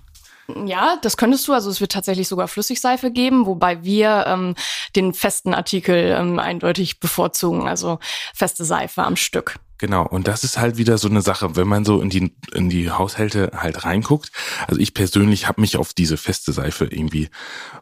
Ja, 0.67 0.99
das 1.01 1.17
könntest 1.17 1.49
du. 1.49 1.53
Also 1.53 1.71
es 1.71 1.81
wird 1.81 1.93
tatsächlich 1.93 2.29
sogar 2.29 2.49
Flüssigseife 2.49 3.11
geben, 3.11 3.47
wobei 3.47 3.83
wir 3.83 4.25
ähm, 4.27 4.55
den 4.95 5.15
festen 5.15 5.55
Artikel 5.55 6.15
ähm, 6.19 6.39
eindeutig 6.39 7.01
bevorzugen, 7.01 7.67
also 7.67 7.99
feste 8.35 8.65
Seife 8.65 9.03
am 9.03 9.17
Stück. 9.17 9.59
Genau, 9.79 10.07
und 10.07 10.29
das 10.29 10.45
ist 10.45 10.57
halt 10.57 10.77
wieder 10.77 10.99
so 10.99 11.09
eine 11.09 11.21
Sache, 11.21 11.57
wenn 11.57 11.67
man 11.67 11.85
so 11.85 12.01
in 12.01 12.09
die 12.09 12.33
in 12.53 12.69
die 12.69 12.91
Haushalte 12.91 13.51
halt 13.57 13.85
reinguckt. 13.85 14.31
Also 14.69 14.81
ich 14.81 14.95
persönlich 14.95 15.49
habe 15.49 15.61
mich 15.61 15.77
auf 15.77 15.93
diese 15.93 16.17
feste 16.17 16.53
Seife 16.53 16.85
irgendwie 16.85 17.29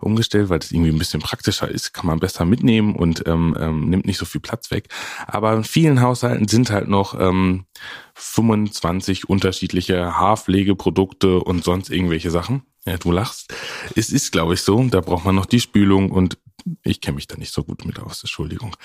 umgestellt, 0.01 0.49
weil 0.49 0.59
das 0.59 0.73
irgendwie 0.73 0.91
ein 0.91 0.99
bisschen 0.99 1.21
praktischer 1.21 1.69
ist, 1.69 1.93
kann 1.93 2.07
man 2.07 2.19
besser 2.19 2.47
mitnehmen 2.47 2.97
und 2.97 3.27
ähm, 3.27 3.57
ähm, 3.61 3.91
nimmt 3.91 4.07
nicht 4.07 4.17
so 4.17 4.25
viel 4.25 4.41
Platz 4.41 4.71
weg. 4.71 4.89
Aber 5.27 5.53
in 5.53 5.65
vielen 5.65 6.01
Haushalten 6.01 6.49
sind 6.49 6.71
halt 6.71 6.89
noch 6.89 7.19
ähm, 7.21 7.67
25 8.15 9.29
unterschiedliche 9.29 10.17
Haarpflegeprodukte 10.17 11.41
und 11.41 11.63
sonst 11.63 11.91
irgendwelche 11.91 12.31
Sachen. 12.31 12.63
Ja, 12.87 12.97
du 12.97 13.13
lachst. 13.13 13.55
Es 13.95 14.11
ist, 14.11 14.33
glaube 14.33 14.55
ich, 14.55 14.63
so. 14.63 14.83
Da 14.85 15.01
braucht 15.01 15.25
man 15.25 15.35
noch 15.35 15.47
die 15.47 15.61
Spülung 15.61 16.11
und 16.11 16.39
ich 16.83 17.01
kenne 17.01 17.17
mich 17.17 17.27
da 17.27 17.37
nicht 17.37 17.53
so 17.53 17.65
gut 17.65 17.85
mit 17.85 17.99
aus, 18.01 18.23
Entschuldigung. 18.23 18.77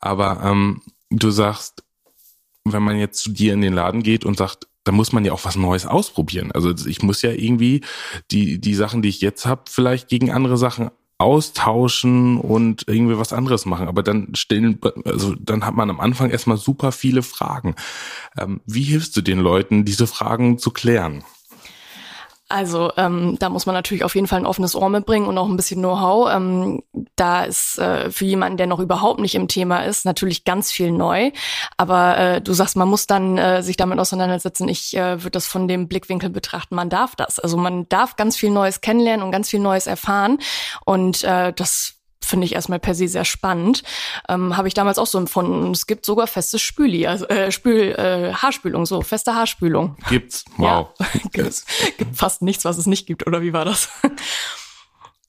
Aber 0.00 0.40
ähm, 0.42 0.82
du 1.10 1.30
sagst, 1.30 1.84
wenn 2.72 2.82
man 2.82 2.98
jetzt 2.98 3.22
zu 3.22 3.30
dir 3.30 3.52
in 3.52 3.60
den 3.60 3.74
Laden 3.74 4.02
geht 4.02 4.24
und 4.24 4.36
sagt, 4.36 4.66
da 4.84 4.92
muss 4.92 5.12
man 5.12 5.24
ja 5.24 5.32
auch 5.32 5.44
was 5.44 5.56
Neues 5.56 5.84
ausprobieren. 5.84 6.50
Also 6.52 6.72
ich 6.86 7.02
muss 7.02 7.20
ja 7.22 7.30
irgendwie 7.30 7.82
die, 8.30 8.58
die 8.60 8.74
Sachen, 8.74 9.02
die 9.02 9.10
ich 9.10 9.20
jetzt 9.20 9.44
habe, 9.44 9.62
vielleicht 9.68 10.08
gegen 10.08 10.30
andere 10.30 10.56
Sachen 10.56 10.90
austauschen 11.18 12.38
und 12.38 12.84
irgendwie 12.86 13.18
was 13.18 13.32
anderes 13.32 13.66
machen. 13.66 13.88
Aber 13.88 14.02
dann 14.02 14.34
stellen, 14.34 14.78
also 15.04 15.34
dann 15.34 15.66
hat 15.66 15.74
man 15.74 15.90
am 15.90 16.00
Anfang 16.00 16.30
erstmal 16.30 16.56
super 16.56 16.92
viele 16.92 17.22
Fragen. 17.22 17.74
Ähm, 18.38 18.60
wie 18.66 18.84
hilfst 18.84 19.16
du 19.16 19.20
den 19.20 19.40
Leuten, 19.40 19.84
diese 19.84 20.06
Fragen 20.06 20.58
zu 20.58 20.70
klären? 20.70 21.24
Also 22.50 22.90
ähm, 22.96 23.36
da 23.38 23.50
muss 23.50 23.66
man 23.66 23.74
natürlich 23.74 24.04
auf 24.04 24.14
jeden 24.14 24.26
Fall 24.26 24.38
ein 24.38 24.46
offenes 24.46 24.74
Ohr 24.74 24.88
mitbringen 24.88 25.26
und 25.26 25.36
auch 25.36 25.48
ein 25.48 25.56
bisschen 25.56 25.80
Know-how. 25.80 26.30
Ähm, 26.32 26.82
da 27.14 27.44
ist 27.44 27.78
äh, 27.78 28.10
für 28.10 28.24
jemanden, 28.24 28.56
der 28.56 28.66
noch 28.66 28.80
überhaupt 28.80 29.20
nicht 29.20 29.34
im 29.34 29.48
Thema 29.48 29.84
ist, 29.84 30.06
natürlich 30.06 30.44
ganz 30.44 30.72
viel 30.72 30.90
neu. 30.90 31.30
Aber 31.76 32.16
äh, 32.16 32.40
du 32.40 32.54
sagst, 32.54 32.76
man 32.76 32.88
muss 32.88 33.06
dann 33.06 33.36
äh, 33.36 33.62
sich 33.62 33.76
damit 33.76 33.98
auseinandersetzen. 33.98 34.66
Ich 34.68 34.96
äh, 34.96 35.22
würde 35.22 35.32
das 35.32 35.46
von 35.46 35.68
dem 35.68 35.88
Blickwinkel 35.88 36.30
betrachten, 36.30 36.74
man 36.74 36.88
darf 36.88 37.14
das. 37.16 37.38
Also 37.38 37.58
man 37.58 37.86
darf 37.90 38.16
ganz 38.16 38.36
viel 38.38 38.50
Neues 38.50 38.80
kennenlernen 38.80 39.24
und 39.24 39.30
ganz 39.30 39.50
viel 39.50 39.60
Neues 39.60 39.86
erfahren. 39.86 40.38
Und 40.86 41.24
äh, 41.24 41.52
das 41.52 41.97
finde 42.28 42.46
ich 42.46 42.54
erstmal 42.54 42.78
per 42.78 42.94
se 42.94 43.08
sehr 43.08 43.24
spannend. 43.24 43.82
Ähm, 44.28 44.56
Habe 44.56 44.68
ich 44.68 44.74
damals 44.74 44.98
auch 44.98 45.06
so 45.06 45.18
empfunden. 45.18 45.70
es 45.72 45.86
gibt 45.86 46.04
sogar 46.04 46.26
feste 46.26 46.58
Spüli, 46.58 47.06
also 47.06 47.26
äh, 47.28 47.50
Spül, 47.50 47.92
äh, 47.92 48.32
Haarspülung, 48.34 48.86
so 48.86 49.02
feste 49.02 49.34
Haarspülung. 49.34 49.96
Gibt's. 50.08 50.44
Wow. 50.56 50.88
Ja, 50.98 51.44
gibt, 51.44 51.64
gibt 51.98 52.16
fast 52.16 52.42
nichts, 52.42 52.64
was 52.64 52.78
es 52.78 52.86
nicht 52.86 53.06
gibt, 53.06 53.26
oder 53.26 53.42
wie 53.42 53.52
war 53.52 53.64
das? 53.64 53.88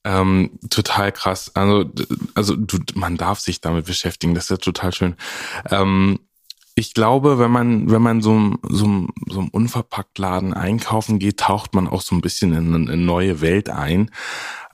Ähm, 0.04 0.58
total 0.70 1.12
krass. 1.12 1.50
Also, 1.54 1.84
also 2.34 2.56
du, 2.56 2.78
man 2.94 3.16
darf 3.16 3.40
sich 3.40 3.60
damit 3.60 3.86
beschäftigen. 3.86 4.34
Das 4.34 4.44
ist 4.44 4.50
ja 4.50 4.56
total 4.56 4.92
schön. 4.94 5.16
Ähm, 5.70 6.20
ich 6.74 6.94
glaube, 6.94 7.38
wenn 7.38 7.50
man, 7.50 7.90
wenn 7.90 8.00
man 8.00 8.22
so, 8.22 8.54
so, 8.62 9.08
so 9.28 9.40
einem 9.40 9.48
Unverpacktladen 9.48 10.54
einkaufen 10.54 11.18
geht, 11.18 11.40
taucht 11.40 11.74
man 11.74 11.88
auch 11.88 12.00
so 12.00 12.14
ein 12.14 12.22
bisschen 12.22 12.54
in 12.54 12.74
eine 12.74 12.96
neue 12.96 13.40
Welt 13.40 13.68
ein. 13.68 14.10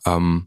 Ähm, 0.04 0.46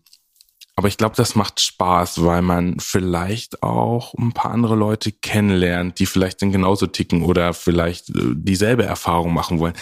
aber 0.80 0.88
ich 0.88 0.96
glaube, 0.96 1.18
das 1.18 1.36
macht 1.36 1.60
Spaß, 1.60 2.24
weil 2.24 2.42
man 2.42 2.80
vielleicht 2.80 3.64
auch 3.64 4.14
ein 4.14 4.32
paar 4.32 4.52
andere 4.52 4.76
Leute 4.78 5.12
kennenlernt, 5.12 6.00
die 6.00 6.06
vielleicht 6.06 6.42
dann 6.42 6.54
genauso 6.54 6.88
ticken 6.88 7.24
oder 7.24 7.54
vielleicht 7.54 8.12
äh, 8.12 8.34
dieselbe 8.34 8.86
Erfahrung 8.86 9.34
machen 9.34 9.60
wollen. 9.60 9.74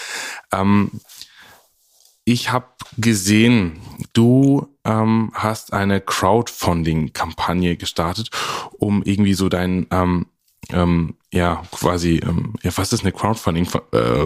Ähm, 0.52 0.90
ich 2.26 2.52
habe 2.52 2.66
gesehen, 2.98 3.80
du 4.14 4.76
ähm, 4.86 5.30
hast 5.36 5.72
eine 5.72 6.02
Crowdfunding-Kampagne 6.02 7.78
gestartet, 7.78 8.32
um 8.72 9.04
irgendwie 9.04 9.36
so 9.36 9.50
dein 9.50 9.86
ähm, 9.92 10.26
ähm, 10.72 11.16
ja 11.32 11.64
quasi, 11.72 12.22
ähm, 12.24 12.54
ja, 12.64 12.72
was 12.76 12.94
ist 12.94 13.02
eine 13.02 13.12
Crowdfunding? 13.12 13.68
Äh, 13.94 14.26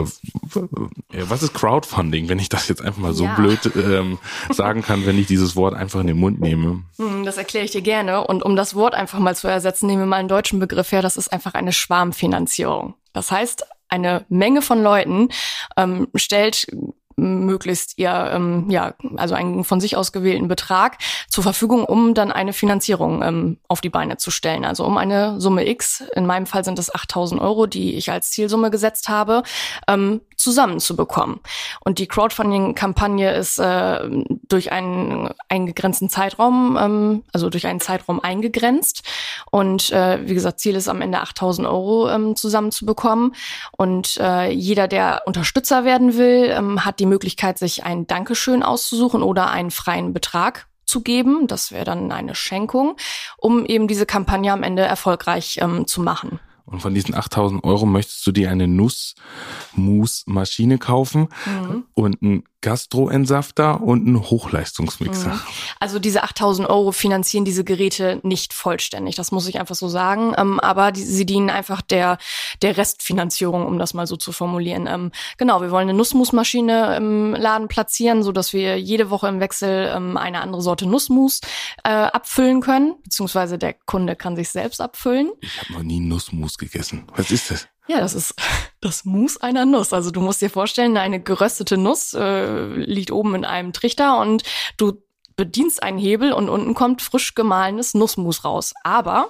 ja, 1.13 1.29
was 1.29 1.43
ist 1.43 1.53
Crowdfunding, 1.53 2.29
wenn 2.29 2.39
ich 2.39 2.49
das 2.49 2.67
jetzt 2.67 2.81
einfach 2.81 3.01
mal 3.01 3.13
so 3.13 3.25
ja. 3.25 3.35
blöd 3.35 3.59
ähm, 3.75 4.19
sagen 4.49 4.81
kann, 4.81 5.05
wenn 5.05 5.17
ich 5.17 5.27
dieses 5.27 5.55
Wort 5.55 5.73
einfach 5.73 5.99
in 5.99 6.07
den 6.07 6.19
Mund 6.19 6.39
nehme? 6.39 6.83
Hm, 6.97 7.25
das 7.25 7.37
erkläre 7.37 7.65
ich 7.65 7.71
dir 7.71 7.81
gerne. 7.81 8.25
Und 8.25 8.43
um 8.43 8.55
das 8.55 8.75
Wort 8.75 8.93
einfach 8.93 9.19
mal 9.19 9.35
zu 9.35 9.47
ersetzen, 9.47 9.87
nehmen 9.87 10.01
wir 10.01 10.07
mal 10.07 10.17
einen 10.17 10.27
deutschen 10.27 10.59
Begriff 10.59 10.91
her. 10.91 11.01
Das 11.01 11.17
ist 11.17 11.31
einfach 11.31 11.53
eine 11.53 11.73
Schwarmfinanzierung. 11.73 12.95
Das 13.13 13.31
heißt, 13.31 13.65
eine 13.89 14.25
Menge 14.29 14.61
von 14.61 14.81
Leuten 14.81 15.29
ähm, 15.77 16.07
stellt 16.15 16.67
möglichst 17.15 17.97
ihr, 17.97 18.31
ähm, 18.33 18.69
ja, 18.69 18.93
also 19.17 19.35
einen 19.35 19.63
von 19.63 19.79
sich 19.79 19.97
aus 19.97 20.11
gewählten 20.11 20.47
Betrag 20.47 20.97
zur 21.29 21.43
Verfügung, 21.43 21.85
um 21.85 22.13
dann 22.13 22.31
eine 22.31 22.53
Finanzierung 22.53 23.21
ähm, 23.21 23.57
auf 23.67 23.81
die 23.81 23.89
Beine 23.89 24.17
zu 24.17 24.31
stellen. 24.31 24.65
Also 24.65 24.85
um 24.85 24.97
eine 24.97 25.39
Summe 25.39 25.67
X, 25.67 26.03
in 26.15 26.25
meinem 26.25 26.45
Fall 26.45 26.63
sind 26.63 26.79
es 26.79 26.93
8000 26.93 27.41
Euro, 27.41 27.67
die 27.67 27.95
ich 27.95 28.11
als 28.11 28.31
Zielsumme 28.31 28.71
gesetzt 28.71 29.09
habe, 29.09 29.43
ähm, 29.87 30.21
zusammenzubekommen. 30.41 31.39
Und 31.79 31.99
die 31.99 32.07
Crowdfunding-Kampagne 32.07 33.33
ist 33.33 33.59
äh, 33.59 33.99
durch 34.47 34.71
einen 34.71 35.29
eingegrenzten 35.49 36.09
Zeitraum, 36.09 36.77
ähm, 36.79 37.23
also 37.31 37.49
durch 37.49 37.67
einen 37.67 37.79
Zeitraum 37.79 38.19
eingegrenzt. 38.19 39.03
Und 39.51 39.91
äh, 39.91 40.19
wie 40.27 40.33
gesagt, 40.33 40.59
Ziel 40.59 40.75
ist 40.75 40.87
am 40.87 41.01
Ende 41.01 41.19
8000 41.19 41.67
Euro 41.67 42.09
ähm, 42.09 42.35
zusammenzubekommen. 42.35 43.35
Und 43.77 44.17
äh, 44.17 44.49
jeder, 44.51 44.87
der 44.87 45.23
Unterstützer 45.25 45.85
werden 45.85 46.17
will, 46.17 46.51
ähm, 46.51 46.85
hat 46.85 46.99
die 46.99 47.05
Möglichkeit, 47.05 47.57
sich 47.57 47.83
ein 47.83 48.07
Dankeschön 48.07 48.63
auszusuchen 48.63 49.23
oder 49.23 49.49
einen 49.49 49.71
freien 49.71 50.13
Betrag 50.13 50.67
zu 50.85 51.01
geben. 51.01 51.47
Das 51.47 51.71
wäre 51.71 51.85
dann 51.85 52.11
eine 52.11 52.35
Schenkung, 52.35 52.97
um 53.37 53.65
eben 53.65 53.87
diese 53.87 54.05
Kampagne 54.05 54.51
am 54.51 54.63
Ende 54.63 54.83
erfolgreich 54.83 55.59
ähm, 55.61 55.87
zu 55.87 56.01
machen. 56.01 56.39
Und 56.65 56.81
von 56.81 56.93
diesen 56.93 57.15
8000 57.15 57.63
Euro 57.63 57.85
möchtest 57.85 58.25
du 58.25 58.31
dir 58.31 58.49
eine 58.49 58.67
Nussmus-Maschine 58.67 60.77
kaufen 60.77 61.27
mhm. 61.45 61.83
und 61.93 62.21
ein 62.21 62.43
Gastroentsafter 62.61 63.81
und 63.81 64.05
ein 64.05 64.21
Hochleistungsmixer. 64.21 65.33
Mhm. 65.33 65.41
Also 65.79 65.97
diese 65.97 66.23
8000 66.23 66.69
Euro 66.69 66.91
finanzieren 66.91 67.43
diese 67.43 67.63
Geräte 67.63 68.19
nicht 68.23 68.53
vollständig, 68.53 69.15
das 69.15 69.31
muss 69.31 69.47
ich 69.47 69.59
einfach 69.59 69.73
so 69.73 69.87
sagen. 69.87 70.33
Ähm, 70.37 70.59
aber 70.59 70.91
die, 70.91 71.01
sie 71.01 71.25
dienen 71.25 71.49
einfach 71.49 71.81
der, 71.81 72.19
der 72.61 72.77
Restfinanzierung, 72.77 73.65
um 73.65 73.79
das 73.79 73.95
mal 73.95 74.05
so 74.05 74.15
zu 74.15 74.31
formulieren. 74.31 74.85
Ähm, 74.85 75.11
genau, 75.37 75.61
wir 75.61 75.71
wollen 75.71 75.89
eine 75.89 75.97
Nussmusmaschine 75.97 76.97
im 76.97 77.33
Laden 77.33 77.67
platzieren, 77.67 78.21
so 78.21 78.31
dass 78.31 78.53
wir 78.53 78.79
jede 78.79 79.09
Woche 79.09 79.27
im 79.27 79.39
Wechsel 79.39 79.91
ähm, 79.95 80.15
eine 80.15 80.41
andere 80.41 80.61
Sorte 80.61 80.85
Nussmus 80.85 81.41
äh, 81.83 81.89
abfüllen 81.89 82.61
können, 82.61 82.93
beziehungsweise 83.03 83.57
der 83.57 83.73
Kunde 83.73 84.15
kann 84.15 84.35
sich 84.35 84.49
selbst 84.49 84.81
abfüllen. 84.81 85.31
Ich 85.41 85.61
habe 85.61 85.73
noch 85.73 85.83
nie 85.83 85.99
Nussmus 85.99 86.50
gegessen. 86.57 87.07
Was 87.15 87.31
ist 87.31 87.51
das? 87.51 87.67
Ja, 87.87 87.99
das 87.99 88.13
ist 88.13 88.35
das 88.81 89.05
Mus 89.05 89.37
einer 89.37 89.65
Nuss. 89.65 89.93
Also 89.93 90.11
du 90.11 90.21
musst 90.21 90.41
dir 90.41 90.49
vorstellen, 90.49 90.97
eine 90.97 91.21
geröstete 91.21 91.77
Nuss 91.77 92.13
äh, 92.13 92.65
liegt 92.65 93.11
oben 93.11 93.35
in 93.35 93.45
einem 93.45 93.73
Trichter 93.73 94.19
und 94.19 94.43
du 94.77 95.01
bedienst 95.35 95.81
einen 95.81 95.97
Hebel 95.97 96.33
und 96.33 96.49
unten 96.49 96.73
kommt 96.73 97.01
frisch 97.01 97.33
gemahlenes 97.35 97.93
Nussmus 97.93 98.43
raus. 98.43 98.73
Aber 98.83 99.29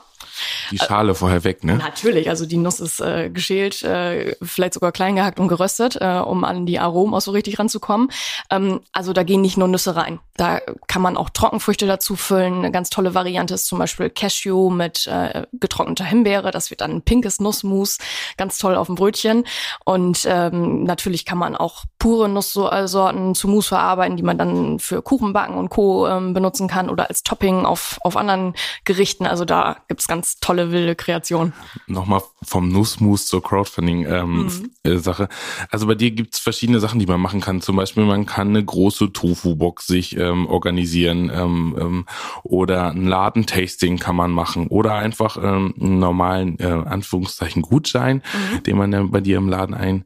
die 0.72 0.78
Schale 0.78 1.16
vorher 1.16 1.44
weg, 1.44 1.64
ne? 1.64 1.76
Natürlich, 1.76 2.30
also 2.30 2.46
die 2.46 2.58
Nuss 2.58 2.80
ist 2.80 3.00
äh, 3.00 3.30
geschält, 3.30 3.84
äh, 3.84 4.36
vielleicht 4.42 4.74
sogar 4.74 4.92
klein 4.92 5.16
gehackt 5.16 5.40
und 5.40 5.48
geröstet, 5.48 5.98
äh, 6.00 6.20
um 6.20 6.44
an 6.44 6.66
die 6.66 6.80
Aromen 6.80 7.14
auch 7.14 7.22
so 7.22 7.32
richtig 7.32 7.60
ranzukommen. 7.60 8.10
Ähm, 8.50 8.82
also 8.92 9.14
da 9.14 9.24
gehen 9.24 9.42
nicht 9.42 9.58
nur 9.58 9.68
Nüsse 9.68 9.96
rein. 9.96 10.20
Da 10.36 10.60
kann 10.88 11.02
man 11.02 11.18
auch 11.18 11.30
Trockenfrüchte 11.30 11.88
dazu 11.88 12.16
füllen. 12.16 12.60
Eine 12.60 12.72
ganz 12.72 12.90
tolle 12.90 13.14
Variante 13.14 13.54
ist 13.54 13.68
zum 13.68 13.80
Beispiel 13.80 14.10
Cashew 14.10 14.70
mit 14.70 15.08
äh, 15.08 15.46
getrockneter 15.54 16.06
Himbeere. 16.06 16.52
Das 16.52 16.70
wird 16.70 16.82
dann 16.82 16.92
ein 16.92 17.02
pinkes 17.02 17.40
Nussmus, 17.40 17.98
ganz 18.38 18.58
toll 18.58 18.76
auf 18.76 18.88
dem 18.88 18.96
Brötchen. 18.96 19.46
Und 19.86 20.26
ähm, 20.28 20.84
natürlich 20.84 21.26
kann 21.26 21.38
man 21.38 21.56
auch 21.56 21.84
pure 22.00 22.30
Nusssorten 22.30 23.36
zu 23.36 23.48
Mousse 23.48 23.70
verarbeiten, 23.70 24.18
die 24.18 24.24
man 24.24 24.38
dann 24.38 24.80
für 24.80 25.02
Kuchenbacken 25.02 25.56
und 25.56 25.70
Co. 25.70 26.08
Ähm, 26.08 26.34
benutzen 26.34 26.68
kann 26.68 26.90
oder 26.90 27.10
als 27.10 27.24
Topping 27.24 27.66
auf, 27.66 28.00
auf 28.02 28.18
anderen 28.18 28.54
Gerichten. 28.84 29.26
Also 29.26 29.46
da 29.46 29.78
gibt's 29.88 30.08
ganz 30.08 30.21
tolle 30.40 30.72
wilde 30.72 30.96
Kreation. 30.96 31.54
Nochmal 31.88 32.22
vom 32.44 32.70
Nussmus 32.70 33.28
zur 33.28 33.44
Crowdfunding-Sache. 33.44 34.20
Ähm, 34.20 34.46
mhm. 34.46 34.72
Äh, 34.84 35.28
also 35.70 35.88
bei 35.88 35.96
dir 35.96 36.12
gibt's 36.12 36.40
verschiedene 36.40 36.80
Sachen, 36.80 37.00
die 37.00 37.06
man 37.06 37.20
machen 37.20 37.42
kann. 37.42 37.62
Zum 37.62 37.76
Beispiel, 37.76 38.06
man 38.06 38.26
kann 38.26 38.50
eine 38.50 38.64
große 38.64 39.14
Tofu-Box 39.14 39.88
sich 39.88 40.18
ähm, 40.18 40.48
organisieren 40.48 41.32
ähm, 41.34 41.76
ähm, 41.80 42.06
oder 42.44 42.92
ein 42.92 43.06
Ladentasting 43.06 43.98
kann 43.98 44.16
man 44.16 44.32
machen 44.32 44.68
oder 44.68 44.96
einfach 44.96 45.38
ähm, 45.38 45.74
einen 45.80 46.00
normalen, 46.00 46.60
äh, 46.60 46.66
Anführungszeichen, 46.66 47.62
Gutschein, 47.62 48.18
mhm. 48.18 48.64
den 48.64 48.78
man 48.78 48.92
dann 48.92 49.12
bei 49.12 49.22
dir 49.22 49.38
im 49.38 49.50
Laden 49.50 49.76
ein, 49.76 50.06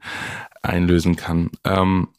einlösen 0.61 1.15
kann. 1.15 1.51
Ähm, 1.63 2.09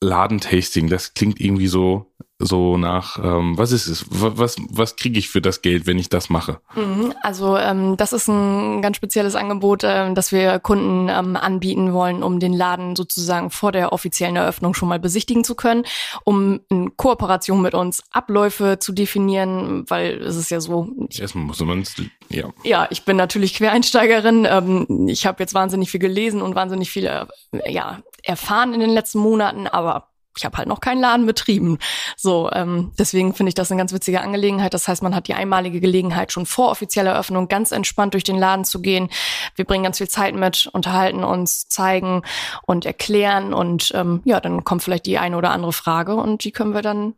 Ladentasting, 0.00 0.88
das 0.88 1.14
klingt 1.14 1.40
irgendwie 1.40 1.66
so 1.66 2.13
so 2.40 2.76
nach, 2.76 3.18
ähm, 3.18 3.56
was 3.56 3.70
ist 3.70 3.86
es? 3.86 4.06
Was, 4.10 4.56
was 4.68 4.96
kriege 4.96 5.18
ich 5.18 5.28
für 5.28 5.40
das 5.40 5.62
Geld, 5.62 5.86
wenn 5.86 5.98
ich 5.98 6.08
das 6.08 6.30
mache? 6.30 6.60
Mhm, 6.74 7.14
also 7.22 7.56
ähm, 7.56 7.96
das 7.96 8.12
ist 8.12 8.28
ein 8.28 8.82
ganz 8.82 8.96
spezielles 8.96 9.36
Angebot, 9.36 9.82
ähm, 9.84 10.14
das 10.14 10.32
wir 10.32 10.58
Kunden 10.58 11.08
ähm, 11.08 11.36
anbieten 11.36 11.92
wollen, 11.92 12.22
um 12.22 12.40
den 12.40 12.52
Laden 12.52 12.96
sozusagen 12.96 13.50
vor 13.50 13.70
der 13.70 13.92
offiziellen 13.92 14.36
Eröffnung 14.36 14.74
schon 14.74 14.88
mal 14.88 14.98
besichtigen 14.98 15.44
zu 15.44 15.54
können, 15.54 15.84
um 16.24 16.60
in 16.70 16.96
Kooperation 16.96 17.62
mit 17.62 17.74
uns 17.74 18.02
Abläufe 18.10 18.78
zu 18.80 18.92
definieren, 18.92 19.84
weil 19.88 20.20
es 20.20 20.36
ist 20.36 20.50
ja 20.50 20.60
so. 20.60 20.88
Erstmal 21.16 21.44
muss 21.44 21.60
man 21.60 21.84
ja. 22.30 22.50
Ja, 22.64 22.88
ich 22.90 23.04
bin 23.04 23.16
natürlich 23.16 23.54
Quereinsteigerin. 23.54 24.46
Ähm, 24.50 25.06
ich 25.08 25.26
habe 25.26 25.42
jetzt 25.42 25.54
wahnsinnig 25.54 25.90
viel 25.90 26.00
gelesen 26.00 26.42
und 26.42 26.56
wahnsinnig 26.56 26.90
viel 26.90 27.06
äh, 27.06 27.26
ja, 27.72 28.02
erfahren 28.24 28.74
in 28.74 28.80
den 28.80 28.90
letzten 28.90 29.20
Monaten, 29.20 29.68
aber 29.68 30.08
ich 30.36 30.44
habe 30.44 30.58
halt 30.58 30.68
noch 30.68 30.80
keinen 30.80 31.00
Laden 31.00 31.26
betrieben. 31.26 31.78
So, 32.16 32.50
ähm, 32.52 32.92
deswegen 32.98 33.34
finde 33.34 33.48
ich 33.48 33.54
das 33.54 33.70
eine 33.70 33.78
ganz 33.78 33.92
witzige 33.92 34.20
Angelegenheit. 34.20 34.74
Das 34.74 34.88
heißt, 34.88 35.02
man 35.02 35.14
hat 35.14 35.28
die 35.28 35.34
einmalige 35.34 35.80
Gelegenheit, 35.80 36.32
schon 36.32 36.46
vor 36.46 36.70
offizieller 36.70 37.12
Eröffnung 37.12 37.48
ganz 37.48 37.72
entspannt 37.72 38.14
durch 38.14 38.24
den 38.24 38.38
Laden 38.38 38.64
zu 38.64 38.80
gehen. 38.80 39.08
Wir 39.56 39.64
bringen 39.64 39.84
ganz 39.84 39.98
viel 39.98 40.08
Zeit 40.08 40.34
mit, 40.34 40.68
unterhalten 40.72 41.24
uns, 41.24 41.68
zeigen 41.68 42.22
und 42.66 42.86
erklären 42.86 43.54
und 43.54 43.92
ähm, 43.94 44.20
ja, 44.24 44.40
dann 44.40 44.64
kommt 44.64 44.82
vielleicht 44.82 45.06
die 45.06 45.18
eine 45.18 45.36
oder 45.36 45.50
andere 45.50 45.72
Frage 45.72 46.14
und 46.14 46.44
die 46.44 46.52
können 46.52 46.74
wir 46.74 46.82
dann 46.82 47.14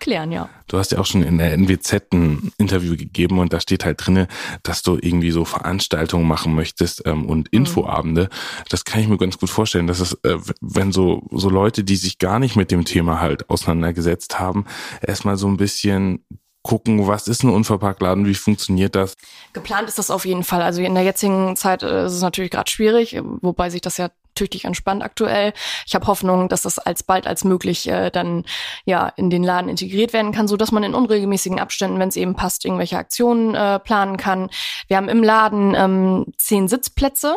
klären, 0.00 0.32
ja. 0.32 0.48
Du 0.66 0.78
hast 0.78 0.92
ja 0.92 0.98
auch 0.98 1.06
schon 1.06 1.22
in 1.22 1.38
der 1.38 1.52
NWZ 1.52 2.12
ein 2.12 2.52
Interview 2.58 2.96
gegeben 2.96 3.38
und 3.38 3.52
da 3.52 3.60
steht 3.60 3.84
halt 3.84 4.04
drinne, 4.04 4.28
dass 4.62 4.82
du 4.82 4.98
irgendwie 5.00 5.30
so 5.30 5.44
Veranstaltungen 5.44 6.26
machen 6.26 6.54
möchtest 6.54 7.02
ähm, 7.06 7.26
und 7.26 7.52
mhm. 7.52 7.58
Infoabende. 7.60 8.28
Das 8.68 8.84
kann 8.84 9.00
ich 9.00 9.08
mir 9.08 9.18
ganz 9.18 9.38
gut 9.38 9.50
vorstellen, 9.50 9.86
dass 9.86 10.00
es, 10.00 10.12
äh, 10.24 10.38
wenn 10.60 10.92
so, 10.92 11.26
so 11.30 11.48
Leute, 11.48 11.84
die 11.84 11.96
sich 11.96 12.18
gar 12.18 12.38
nicht 12.38 12.56
mit 12.56 12.70
dem 12.70 12.84
Thema 12.84 13.20
halt 13.20 13.48
auseinandergesetzt 13.50 14.38
haben, 14.38 14.64
erstmal 15.00 15.36
so 15.36 15.46
ein 15.48 15.56
bisschen 15.56 16.24
gucken, 16.64 17.06
was 17.06 17.28
ist 17.28 17.44
ein 17.44 17.50
Unverpacktladen, 17.50 18.26
wie 18.26 18.34
funktioniert 18.34 18.94
das? 18.94 19.14
Geplant 19.52 19.86
ist 19.88 19.98
das 19.98 20.10
auf 20.10 20.24
jeden 20.24 20.44
Fall. 20.44 20.62
Also 20.62 20.80
in 20.80 20.94
der 20.94 21.04
jetzigen 21.04 21.56
Zeit 21.56 21.82
äh, 21.82 22.06
ist 22.06 22.14
es 22.14 22.22
natürlich 22.22 22.50
gerade 22.50 22.70
schwierig, 22.70 23.20
wobei 23.22 23.70
sich 23.70 23.82
das 23.82 23.98
ja 23.98 24.08
tüchtig 24.34 24.64
entspannt 24.64 25.02
aktuell. 25.02 25.52
Ich 25.86 25.94
habe 25.94 26.06
Hoffnung, 26.06 26.48
dass 26.48 26.62
das 26.62 26.78
alsbald 26.78 27.26
als 27.26 27.44
möglich 27.44 27.88
äh, 27.88 28.10
dann 28.10 28.44
ja 28.84 29.08
in 29.16 29.30
den 29.30 29.42
Laden 29.42 29.68
integriert 29.68 30.12
werden 30.12 30.32
kann, 30.32 30.48
so 30.48 30.56
dass 30.56 30.72
man 30.72 30.82
in 30.82 30.94
unregelmäßigen 30.94 31.60
Abständen, 31.60 31.98
wenn 31.98 32.08
es 32.08 32.16
eben 32.16 32.34
passt, 32.34 32.64
irgendwelche 32.64 32.98
Aktionen 32.98 33.54
äh, 33.54 33.78
planen 33.78 34.16
kann. 34.16 34.50
Wir 34.88 34.96
haben 34.96 35.08
im 35.08 35.22
Laden 35.22 35.74
ähm, 35.74 36.26
zehn 36.38 36.68
Sitzplätze. 36.68 37.36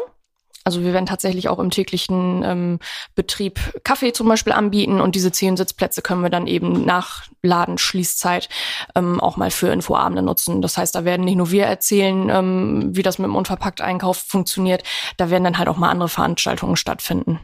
Also 0.68 0.84
wir 0.84 0.92
werden 0.92 1.06
tatsächlich 1.06 1.48
auch 1.48 1.60
im 1.60 1.70
täglichen 1.70 2.44
ähm, 2.44 2.80
Betrieb 3.16 3.58
Kaffee 3.86 4.12
zum 4.12 4.28
Beispiel 4.28 4.52
anbieten 4.52 5.00
und 5.00 5.16
diese 5.16 5.32
zehn 5.32 5.56
Sitzplätze 5.56 6.02
können 6.02 6.24
wir 6.24 6.30
dann 6.30 6.46
eben 6.46 6.84
nach 6.84 7.24
Ladenschließzeit 7.42 8.50
ähm, 8.94 9.22
auch 9.22 9.38
mal 9.38 9.50
für 9.50 9.70
Infoabende 9.70 10.22
nutzen. 10.22 10.62
Das 10.62 10.78
heißt, 10.78 10.94
da 10.94 11.06
werden 11.06 11.24
nicht 11.24 11.38
nur 11.38 11.52
wir 11.52 11.64
erzählen, 11.64 12.30
ähm, 12.30 12.90
wie 12.92 13.02
das 13.02 13.18
mit 13.18 13.28
dem 13.28 13.38
Unverpackt-Einkauf 13.38 14.18
funktioniert, 14.18 14.84
da 15.16 15.30
werden 15.30 15.46
dann 15.46 15.58
halt 15.58 15.70
auch 15.70 15.78
mal 15.78 15.90
andere 15.90 16.10
Veranstaltungen 16.10 16.76
stattfinden. 16.76 17.40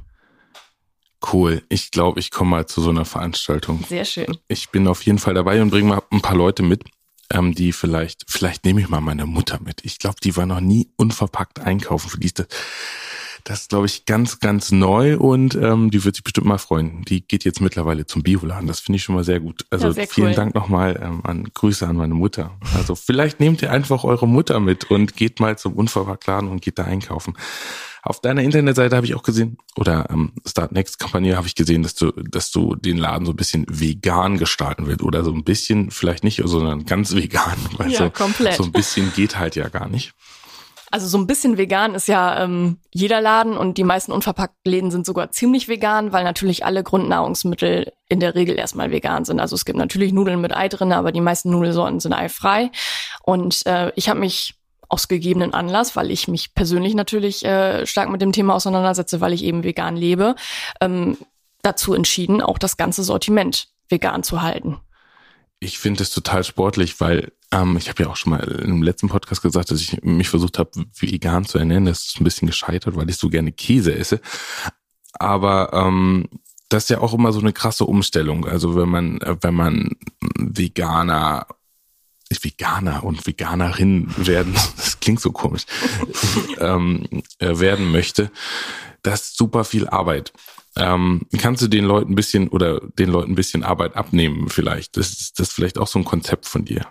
Cool. 1.32 1.64
Ich 1.70 1.92
glaube, 1.92 2.20
ich 2.20 2.30
komme 2.30 2.50
mal 2.50 2.66
zu 2.66 2.82
so 2.82 2.90
einer 2.90 3.06
Veranstaltung. 3.06 3.86
Sehr 3.88 4.04
schön. 4.04 4.38
Ich 4.50 4.70
bin 4.70 4.86
auf 4.86 5.02
jeden 5.04 5.20
Fall 5.20 5.34
dabei 5.34 5.62
und 5.62 5.70
bringe 5.70 5.88
mal 5.88 6.02
ein 6.12 6.22
paar 6.22 6.36
Leute 6.36 6.62
mit, 6.62 6.84
ähm, 7.32 7.56
die 7.56 7.72
vielleicht, 7.72 8.26
vielleicht 8.28 8.66
nehme 8.66 8.82
ich 8.82 8.90
mal 8.90 9.00
meine 9.00 9.26
Mutter 9.26 9.60
mit. 9.64 9.86
Ich 9.86 9.98
glaube, 9.98 10.18
die 10.22 10.36
war 10.36 10.46
noch 10.46 10.60
nie 10.60 10.90
unverpackt 10.98 11.62
einkaufen. 11.62 12.10
Für 12.10 12.20
die 12.20 12.28
ist 12.28 12.40
das, 12.40 12.48
das 13.44 13.62
ist, 13.62 13.70
glaube 13.70 13.88
ich, 13.88 14.06
ganz, 14.06 14.40
ganz 14.40 14.72
neu 14.72 15.18
und 15.18 15.56
ähm, 15.56 15.92
die 15.92 16.04
wird 16.06 16.16
sich 16.16 16.24
bestimmt 16.24 16.48
mal 16.48 16.58
freuen. 16.58 17.04
Die 17.04 17.28
geht 17.28 17.44
jetzt 17.44 17.60
mittlerweile 17.60 18.06
zum 18.06 18.24
Bioladen. 18.24 18.68
Das 18.68 18.80
finde 18.80 18.98
ich 18.98 19.04
schon 19.04 19.16
mal 19.16 19.24
sehr 19.24 19.40
gut. 19.40 19.66
Also 19.70 19.88
ja, 19.88 19.94
sehr 19.94 20.08
vielen 20.08 20.30
cool. 20.30 20.36
Dank 20.36 20.56
nochmal 20.56 21.00
ähm, 21.04 21.22
an 21.24 21.50
Grüße 21.54 21.86
an 21.86 21.98
meine 21.98 22.14
Mutter. 22.14 22.52
Also 22.76 22.96
vielleicht 22.96 23.40
nehmt 23.40 23.62
ihr 23.62 23.72
einfach 23.72 24.06
eure 24.06 24.28
Mutter 24.28 24.60
mit 24.60 24.90
und 24.90 25.16
geht 25.18 25.40
mal 25.40 25.58
zum 25.58 25.74
Unverpacktladen 25.74 26.50
und 26.50 26.62
geht 26.62 26.80
da 26.80 26.86
einkaufen. 26.86 27.34
Auf 28.06 28.20
deiner 28.20 28.44
Internetseite 28.44 28.98
habe 28.98 29.06
ich 29.06 29.16
auch 29.16 29.24
gesehen, 29.24 29.58
oder 29.78 30.10
ähm, 30.10 30.34
Start 30.46 30.74
Next 30.74 31.00
Kampagne 31.00 31.38
habe 31.38 31.48
ich 31.48 31.56
gesehen, 31.56 31.84
dass 31.84 31.96
du, 31.96 32.12
dass 32.12 32.52
du 32.52 32.76
den 32.76 32.98
Laden 32.98 33.26
so 33.26 33.32
ein 33.32 33.38
bisschen 33.38 33.66
vegan 33.70 34.38
gestalten 34.38 34.88
willst. 34.88 35.04
Oder 35.04 35.24
so 35.24 35.32
ein 35.32 35.46
bisschen, 35.46 35.90
vielleicht 35.90 36.26
nicht, 36.26 36.42
sondern 36.44 36.86
ganz 36.86 37.16
vegan. 37.16 37.58
Weil 37.78 37.92
ja, 37.92 38.00
so, 38.00 38.10
komplett. 38.10 38.56
so 38.56 38.64
ein 38.64 38.74
bisschen 38.74 39.14
geht 39.14 39.38
halt 39.40 39.56
ja 39.56 39.70
gar 39.70 39.88
nicht. 39.88 40.14
Also 40.94 41.08
so 41.08 41.18
ein 41.18 41.26
bisschen 41.26 41.58
vegan 41.58 41.96
ist 41.96 42.08
ja 42.08 42.44
ähm, 42.44 42.78
jeder 42.92 43.20
Laden 43.20 43.58
und 43.58 43.80
die 43.80 43.84
meisten 43.84 44.12
Unverpacktläden 44.12 44.92
sind 44.92 45.08
sogar 45.08 45.32
ziemlich 45.32 45.68
vegan, 45.68 46.14
weil 46.14 46.24
natürlich 46.24 46.66
alle 46.66 46.84
Grundnahrungsmittel 46.84 47.92
in 48.10 48.20
der 48.20 48.36
Regel 48.36 48.60
erstmal 48.60 48.92
vegan 48.92 49.26
sind. 49.26 49.40
Also 49.40 49.56
es 49.56 49.66
gibt 49.66 49.80
natürlich 49.80 50.14
Nudeln 50.14 50.40
mit 50.40 50.56
Ei 50.56 50.68
drin, 50.68 50.92
aber 50.92 51.12
die 51.12 51.20
meisten 51.20 51.50
Nudelsorten 51.50 52.00
sind 52.00 52.14
eifrei. 52.14 52.70
Und 53.24 53.66
äh, 53.66 53.92
ich 53.96 54.08
habe 54.08 54.20
mich 54.20 54.54
aus 54.88 55.08
gegebenen 55.08 55.56
Anlass, 55.56 55.96
weil 55.96 56.12
ich 56.12 56.28
mich 56.28 56.54
persönlich 56.54 56.94
natürlich 56.94 57.44
äh, 57.44 57.88
stark 57.88 58.12
mit 58.12 58.22
dem 58.22 58.32
Thema 58.32 58.54
auseinandersetze, 58.54 59.20
weil 59.20 59.34
ich 59.34 59.44
eben 59.44 59.64
vegan 59.64 59.96
lebe, 59.96 60.36
ähm, 60.80 61.18
dazu 61.64 61.96
entschieden, 61.96 62.40
auch 62.40 62.60
das 62.60 62.78
ganze 62.78 63.04
Sortiment 63.04 63.68
vegan 63.90 64.22
zu 64.22 64.44
halten. 64.44 64.78
Ich 65.60 65.80
finde 65.80 66.04
es 66.04 66.12
total 66.12 66.44
sportlich, 66.44 67.00
weil 67.00 67.32
ähm, 67.54 67.78
ich 67.78 67.88
habe 67.88 68.04
ja 68.04 68.10
auch 68.10 68.16
schon 68.16 68.32
mal 68.32 68.44
im 68.44 68.82
letzten 68.82 69.10
Podcast 69.10 69.42
gesagt, 69.42 69.72
dass 69.72 69.80
ich 69.80 70.02
mich 70.04 70.30
versucht 70.30 70.58
habe, 70.58 70.72
vegan 71.00 71.46
zu 71.46 71.58
ernähren. 71.60 71.86
Das 71.86 72.06
ist 72.06 72.20
ein 72.20 72.24
bisschen 72.24 72.48
gescheitert, 72.48 72.96
weil 72.96 73.10
ich 73.10 73.18
so 73.18 73.30
gerne 73.30 73.52
Käse 73.52 73.96
esse. 73.96 74.20
Aber 75.14 75.72
ähm, 75.74 76.28
das 76.70 76.84
ist 76.84 76.90
ja 76.90 77.00
auch 77.00 77.14
immer 77.14 77.32
so 77.32 77.40
eine 77.40 77.54
krasse 77.54 77.86
Umstellung. 77.86 78.46
Also 78.46 78.76
wenn 78.76 78.90
man, 78.90 79.22
äh, 79.22 79.38
wenn 79.42 79.54
man 79.54 79.92
Veganer 80.36 81.48
Veganer 82.42 83.04
und 83.04 83.28
Veganerin 83.28 84.08
werden, 84.18 84.54
das 84.76 85.00
klingt 85.00 85.20
so 85.20 85.32
komisch, 85.32 85.66
ähm, 86.60 87.06
äh, 87.38 87.60
werden 87.60 87.92
möchte, 87.92 88.32
das 89.04 89.22
ist 89.22 89.38
super 89.38 89.64
viel 89.64 89.88
Arbeit. 89.88 90.34
Ähm, 90.76 91.22
kannst 91.38 91.62
du 91.62 91.68
den 91.68 91.86
Leuten 91.86 92.14
ein 92.14 92.16
bisschen 92.16 92.48
oder 92.48 92.80
den 92.98 93.10
Leuten 93.10 93.34
ein 93.34 93.36
bisschen 93.36 93.64
Arbeit 93.64 93.96
abnehmen 93.96 94.50
vielleicht? 94.50 94.98
Das 94.98 95.12
ist 95.12 95.40
das 95.40 95.50
ist 95.50 95.54
vielleicht 95.54 95.78
auch 95.78 95.86
so 95.86 96.00
ein 96.00 96.06
Konzept 96.06 96.48
von 96.48 96.66
dir. 96.66 96.88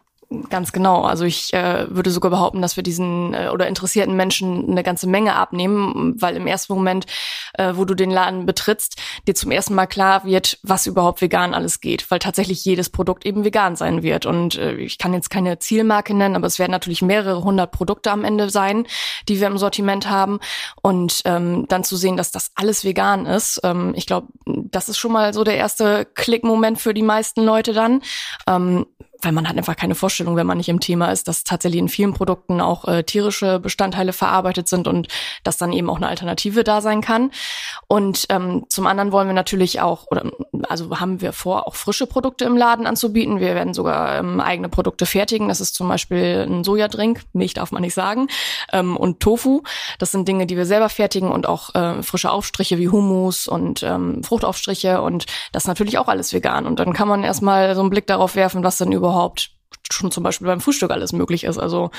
Ganz 0.51 0.73
genau. 0.73 1.03
Also 1.03 1.25
ich 1.25 1.53
äh, 1.53 1.87
würde 1.95 2.11
sogar 2.11 2.31
behaupten, 2.31 2.63
dass 2.63 2.77
wir 2.77 2.83
diesen 2.83 3.35
äh, 3.35 3.51
oder 3.53 3.67
interessierten 3.67 4.17
Menschen 4.17 4.71
eine 4.71 4.83
ganze 4.83 5.07
Menge 5.07 5.35
abnehmen, 5.35 6.15
weil 6.21 6.37
im 6.37 6.47
ersten 6.47 6.73
Moment, 6.73 7.07
äh, 7.55 7.73
wo 7.75 7.85
du 7.85 7.95
den 7.95 8.11
Laden 8.11 8.47
betrittst, 8.47 9.01
dir 9.27 9.35
zum 9.35 9.51
ersten 9.51 9.75
Mal 9.75 9.87
klar 9.87 10.25
wird, 10.25 10.59
was 10.63 10.87
überhaupt 10.87 11.21
vegan 11.21 11.55
alles 11.55 11.81
geht, 11.81 12.11
weil 12.11 12.19
tatsächlich 12.19 12.65
jedes 12.65 12.89
Produkt 12.89 13.27
eben 13.27 13.45
vegan 13.45 13.77
sein 13.77 14.03
wird. 14.03 14.27
Und 14.27 14.57
äh, 14.57 14.75
ich 14.77 14.99
kann 14.99 15.13
jetzt 15.13 15.31
keine 15.31 15.59
Zielmarke 15.59 16.15
nennen, 16.15 16.37
aber 16.37 16.47
es 16.47 16.59
werden 16.59 16.73
natürlich 16.73 17.03
mehrere 17.03 17.43
hundert 17.45 17.73
Produkte 17.73 18.11
am 18.11 18.25
Ende 18.25 18.49
sein, 18.49 18.87
die 19.29 19.41
wir 19.41 19.49
im 19.49 19.59
Sortiment 19.59 20.09
haben. 20.09 20.41
Und 20.83 21.23
ähm, 21.25 21.67
dann 21.69 21.85
zu 21.85 21.97
sehen, 21.97 22.17
dass 22.17 22.31
das 22.31 22.53
alles 22.55 22.85
vegan 22.85 23.27
ist, 23.27 23.61
ähm, 23.65 23.93
ich 23.97 24.07
glaube, 24.07 24.29
das 24.47 24.89
ist 24.89 24.99
schon 24.99 25.13
mal 25.13 25.35
so 25.35 25.45
der 25.45 25.57
erste 25.57 26.07
Klickmoment 26.15 26.81
für 26.81 26.95
die 26.95 27.03
meisten 27.03 27.45
Leute 27.45 27.73
dann. 27.73 28.03
Ähm, 28.47 28.87
weil 29.23 29.33
man 29.33 29.49
hat 29.49 29.57
einfach 29.57 29.77
keine 29.77 29.95
Vorstellung, 29.95 30.37
wenn 30.37 30.47
man 30.47 30.59
nicht 30.59 30.69
im 30.69 30.81
Thema 30.81 31.11
ist, 31.13 31.29
dass 31.29 31.45
tatsächlich 31.45 31.81
in 31.81 31.89
vielen 31.89 32.13
Produkten 32.13 32.61
auch 32.61 32.87
äh, 32.87 33.05
tierische 33.05 33.61
Bestandteile 33.61 34.13
verarbeitet 34.13 34.69
sind 34.69 34.89
und 34.89 35.09
dass 35.45 35.57
dann 35.57 35.73
eben 35.73 35.89
auch 35.89 35.97
eine 35.97 36.09
Alternative 36.09 36.65
da 36.65 36.81
sein 36.81 37.01
kann. 37.01 37.31
Und 37.87 38.27
ähm, 38.31 38.67
zum 38.69 38.87
anderen 38.87 39.13
wollen 39.13 39.29
wir 39.29 39.35
natürlich 39.35 39.81
auch, 39.81 40.07
oder 40.11 40.31
also 40.69 40.99
haben 40.99 41.21
wir 41.21 41.33
vor, 41.33 41.69
auch 41.69 41.77
frische 41.77 42.07
Produkte 42.07 42.45
im 42.45 42.57
Laden 42.57 42.87
anzubieten. 42.87 43.39
Wir 43.39 43.55
werden 43.55 43.75
sogar 43.75 44.19
ähm, 44.19 44.41
eigene 44.41 44.69
Produkte 44.69 45.07
fertigen. 45.07 45.49
Das 45.49 45.61
ist 45.61 45.75
zum 45.75 45.89
Beispiel 45.89 46.47
ein 46.49 46.65
Sojadrink, 46.65 47.23
Milch 47.33 47.55
darf 47.55 47.71
man 47.71 47.83
nicht 47.83 47.95
sagen, 47.95 48.27
ähm, 48.73 48.97
und 48.97 49.21
Tofu. 49.21 49.63
Das 49.99 50.11
sind 50.11 50.27
Dinge, 50.27 50.47
die 50.47 50.57
wir 50.57 50.67
selber 50.67 50.89
fertigen 50.89 51.31
und 51.31 51.47
auch 51.47 51.75
äh, 51.75 52.03
frische 52.03 52.31
Aufstriche 52.31 52.79
wie 52.79 52.89
Hummus 52.89 53.47
und 53.47 53.85
ähm, 53.85 54.25
Fruchtaufstriche 54.25 55.01
und 55.01 55.27
das 55.53 55.69
natürlich 55.69 55.99
auch 55.99 56.09
alles 56.09 56.33
vegan. 56.33 56.67
Und 56.67 56.81
dann 56.81 56.93
kann 56.93 57.07
man 57.07 57.23
erstmal 57.23 57.75
so 57.77 57.81
einen 57.81 57.91
Blick 57.91 58.09
darauf 58.09 58.35
werfen, 58.35 58.65
was 58.65 58.79
denn 58.79 58.91
überhaupt 58.91 59.12
überhaupt 59.13 59.51
schon 59.91 60.11
zum 60.11 60.23
Beispiel 60.23 60.47
beim 60.47 60.61
Frühstück 60.61 60.91
alles 60.91 61.13
möglich 61.13 61.45
ist. 61.45 61.59
Also 61.59 61.91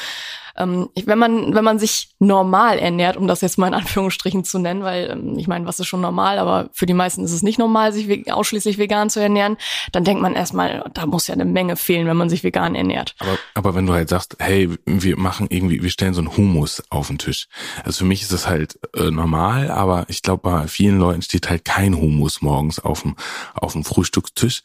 ähm, 0.55 0.89
wenn 1.05 1.17
man 1.17 1.55
wenn 1.55 1.63
man 1.63 1.79
sich 1.79 2.09
normal 2.19 2.77
ernährt, 2.77 3.17
um 3.17 3.27
das 3.27 3.41
jetzt 3.41 3.57
mal 3.57 3.67
in 3.67 3.73
Anführungsstrichen 3.83 4.43
zu 4.43 4.59
nennen, 4.59 4.83
weil 4.83 5.09
ähm, 5.11 5.37
ich 5.37 5.47
meine, 5.47 5.65
was 5.65 5.79
ist 5.79 5.87
schon 5.87 6.01
normal, 6.01 6.39
aber 6.39 6.69
für 6.73 6.85
die 6.85 6.93
meisten 6.93 7.23
ist 7.23 7.31
es 7.31 7.43
nicht 7.43 7.59
normal, 7.59 7.91
sich 7.91 8.31
ausschließlich 8.31 8.77
vegan 8.77 9.09
zu 9.09 9.19
ernähren, 9.19 9.57
dann 9.91 10.03
denkt 10.03 10.21
man 10.21 10.35
erstmal, 10.35 10.89
da 10.93 11.05
muss 11.05 11.27
ja 11.27 11.33
eine 11.33 11.45
Menge 11.45 11.75
fehlen, 11.75 12.07
wenn 12.07 12.17
man 12.17 12.29
sich 12.29 12.43
vegan 12.43 12.75
ernährt. 12.75 13.15
Aber, 13.19 13.37
aber 13.55 13.75
wenn 13.75 13.85
du 13.85 13.93
halt 13.93 14.09
sagst, 14.09 14.37
hey, 14.39 14.69
wir 14.85 15.17
machen 15.17 15.47
irgendwie, 15.49 15.81
wir 15.81 15.89
stellen 15.89 16.13
so 16.13 16.21
einen 16.21 16.35
Humus 16.35 16.83
auf 16.89 17.07
den 17.07 17.17
Tisch. 17.17 17.47
Also 17.83 17.99
für 17.99 18.05
mich 18.05 18.21
ist 18.21 18.31
das 18.31 18.47
halt 18.47 18.79
äh, 18.95 19.09
normal, 19.09 19.71
aber 19.71 20.05
ich 20.07 20.21
glaube, 20.21 20.43
bei 20.43 20.67
vielen 20.67 20.99
Leuten 20.99 21.21
steht 21.21 21.49
halt 21.49 21.65
kein 21.65 21.95
Humus 21.95 22.41
morgens 22.41 22.79
auf 22.79 23.01
dem 23.01 23.15
auf 23.55 23.73
dem 23.73 23.83
Frühstückstisch. 23.83 24.61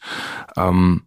Ähm, 0.55 1.03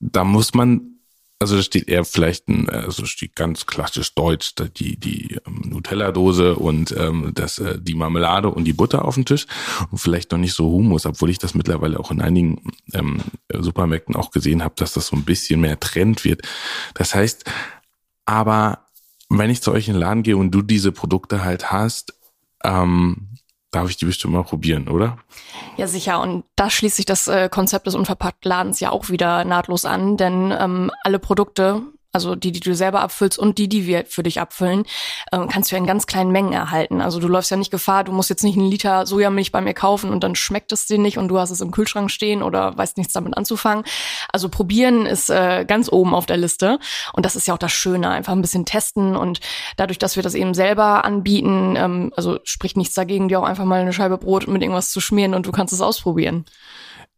da 0.00 0.24
muss 0.24 0.54
man, 0.54 0.98
also 1.38 1.56
da 1.56 1.62
steht 1.62 1.88
eher 1.88 2.04
vielleicht 2.04 2.48
ein, 2.48 2.68
also 2.68 3.04
steht 3.04 3.36
ganz 3.36 3.66
klassisch 3.66 4.14
deutsch, 4.14 4.54
die, 4.76 4.98
die 4.98 5.38
ähm, 5.46 5.62
Nutella-Dose 5.66 6.56
und 6.56 6.94
ähm, 6.96 7.32
das, 7.34 7.58
äh, 7.58 7.78
die 7.80 7.94
Marmelade 7.94 8.50
und 8.50 8.64
die 8.64 8.72
Butter 8.72 9.04
auf 9.04 9.14
dem 9.14 9.24
Tisch 9.24 9.46
und 9.90 9.98
vielleicht 9.98 10.32
noch 10.32 10.38
nicht 10.38 10.54
so 10.54 10.70
Humus, 10.70 11.06
obwohl 11.06 11.30
ich 11.30 11.38
das 11.38 11.54
mittlerweile 11.54 12.00
auch 12.00 12.10
in 12.10 12.20
einigen 12.20 12.72
ähm, 12.92 13.20
Supermärkten 13.52 14.16
auch 14.16 14.30
gesehen 14.30 14.64
habe, 14.64 14.74
dass 14.76 14.92
das 14.92 15.08
so 15.08 15.16
ein 15.16 15.24
bisschen 15.24 15.60
mehr 15.60 15.78
Trend 15.78 16.24
wird. 16.24 16.42
Das 16.94 17.14
heißt, 17.14 17.44
aber 18.24 18.86
wenn 19.30 19.50
ich 19.50 19.62
zu 19.62 19.72
euch 19.72 19.88
in 19.88 19.94
den 19.94 20.00
Laden 20.00 20.22
gehe 20.22 20.36
und 20.36 20.50
du 20.50 20.62
diese 20.62 20.92
Produkte 20.92 21.44
halt 21.44 21.70
hast, 21.70 22.14
ähm, 22.64 23.28
darf 23.78 23.90
ich 23.90 23.96
die 23.96 24.06
bestimmt 24.06 24.34
mal 24.34 24.42
probieren, 24.42 24.88
oder? 24.88 25.18
Ja, 25.76 25.86
sicher. 25.86 26.20
Und 26.20 26.44
da 26.56 26.68
schließt 26.68 26.96
sich 26.96 27.06
das 27.06 27.28
äh, 27.28 27.48
Konzept 27.48 27.86
des 27.86 27.94
Unverpacktladens 27.94 28.80
ja 28.80 28.90
auch 28.90 29.08
wieder 29.08 29.44
nahtlos 29.44 29.84
an, 29.84 30.16
denn 30.16 30.52
ähm, 30.58 30.90
alle 31.04 31.18
Produkte 31.18 31.82
also 32.12 32.34
die, 32.34 32.52
die 32.52 32.60
du 32.60 32.74
selber 32.74 33.00
abfüllst 33.00 33.38
und 33.38 33.58
die, 33.58 33.68
die 33.68 33.86
wir 33.86 34.06
für 34.06 34.22
dich 34.22 34.40
abfüllen, 34.40 34.84
äh, 35.30 35.46
kannst 35.50 35.70
du 35.70 35.76
ja 35.76 35.80
in 35.80 35.86
ganz 35.86 36.06
kleinen 36.06 36.32
Mengen 36.32 36.52
erhalten. 36.52 37.00
Also 37.00 37.20
du 37.20 37.28
läufst 37.28 37.50
ja 37.50 37.56
nicht 37.56 37.70
Gefahr, 37.70 38.04
du 38.04 38.12
musst 38.12 38.30
jetzt 38.30 38.44
nicht 38.44 38.56
einen 38.56 38.70
Liter 38.70 39.06
Sojamilch 39.06 39.52
bei 39.52 39.60
mir 39.60 39.74
kaufen 39.74 40.10
und 40.10 40.24
dann 40.24 40.34
schmeckt 40.34 40.72
es 40.72 40.86
dir 40.86 40.98
nicht 40.98 41.18
und 41.18 41.28
du 41.28 41.38
hast 41.38 41.50
es 41.50 41.60
im 41.60 41.70
Kühlschrank 41.70 42.10
stehen 42.10 42.42
oder 42.42 42.76
weißt 42.76 42.96
nichts 42.96 43.12
damit 43.12 43.36
anzufangen. 43.36 43.84
Also 44.32 44.48
probieren 44.48 45.06
ist 45.06 45.28
äh, 45.28 45.64
ganz 45.66 45.90
oben 45.92 46.14
auf 46.14 46.26
der 46.26 46.38
Liste 46.38 46.78
und 47.12 47.26
das 47.26 47.36
ist 47.36 47.46
ja 47.46 47.54
auch 47.54 47.58
das 47.58 47.72
Schöne, 47.72 48.08
einfach 48.08 48.32
ein 48.32 48.42
bisschen 48.42 48.64
testen 48.64 49.14
und 49.14 49.40
dadurch, 49.76 49.98
dass 49.98 50.16
wir 50.16 50.22
das 50.22 50.34
eben 50.34 50.54
selber 50.54 51.04
anbieten, 51.04 51.76
ähm, 51.76 52.12
also 52.16 52.38
spricht 52.44 52.76
nichts 52.76 52.94
dagegen, 52.94 53.28
dir 53.28 53.40
auch 53.40 53.44
einfach 53.44 53.64
mal 53.64 53.80
eine 53.80 53.92
Scheibe 53.92 54.18
Brot 54.18 54.48
mit 54.48 54.62
irgendwas 54.62 54.90
zu 54.90 55.00
schmieren 55.00 55.34
und 55.34 55.46
du 55.46 55.52
kannst 55.52 55.74
es 55.74 55.80
ausprobieren. 55.80 56.46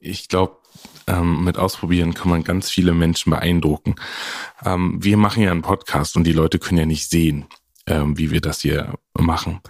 Ich 0.03 0.29
glaube, 0.29 0.60
ähm, 1.07 1.45
mit 1.45 1.59
Ausprobieren 1.59 2.15
kann 2.15 2.31
man 2.31 2.45
ganz 2.45 2.71
viele 2.71 2.93
Menschen 2.93 3.31
beeindrucken. 3.31 3.95
Ähm, 4.65 4.99
wir 5.03 5.17
machen 5.17 5.43
ja 5.43 5.51
einen 5.51 5.63
Podcast 5.63 6.17
und 6.17 6.25
die 6.25 6.33
Leute 6.33 6.59
können 6.59 6.79
ja 6.79 6.87
nicht 6.87 7.09
sehen, 7.09 7.47
ähm, 7.87 8.19
wie 8.19 8.31
wir 8.31 8.41
das 8.41 8.61
hier 8.61 8.95
machen. 9.19 9.61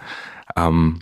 Ähm, 0.55 0.99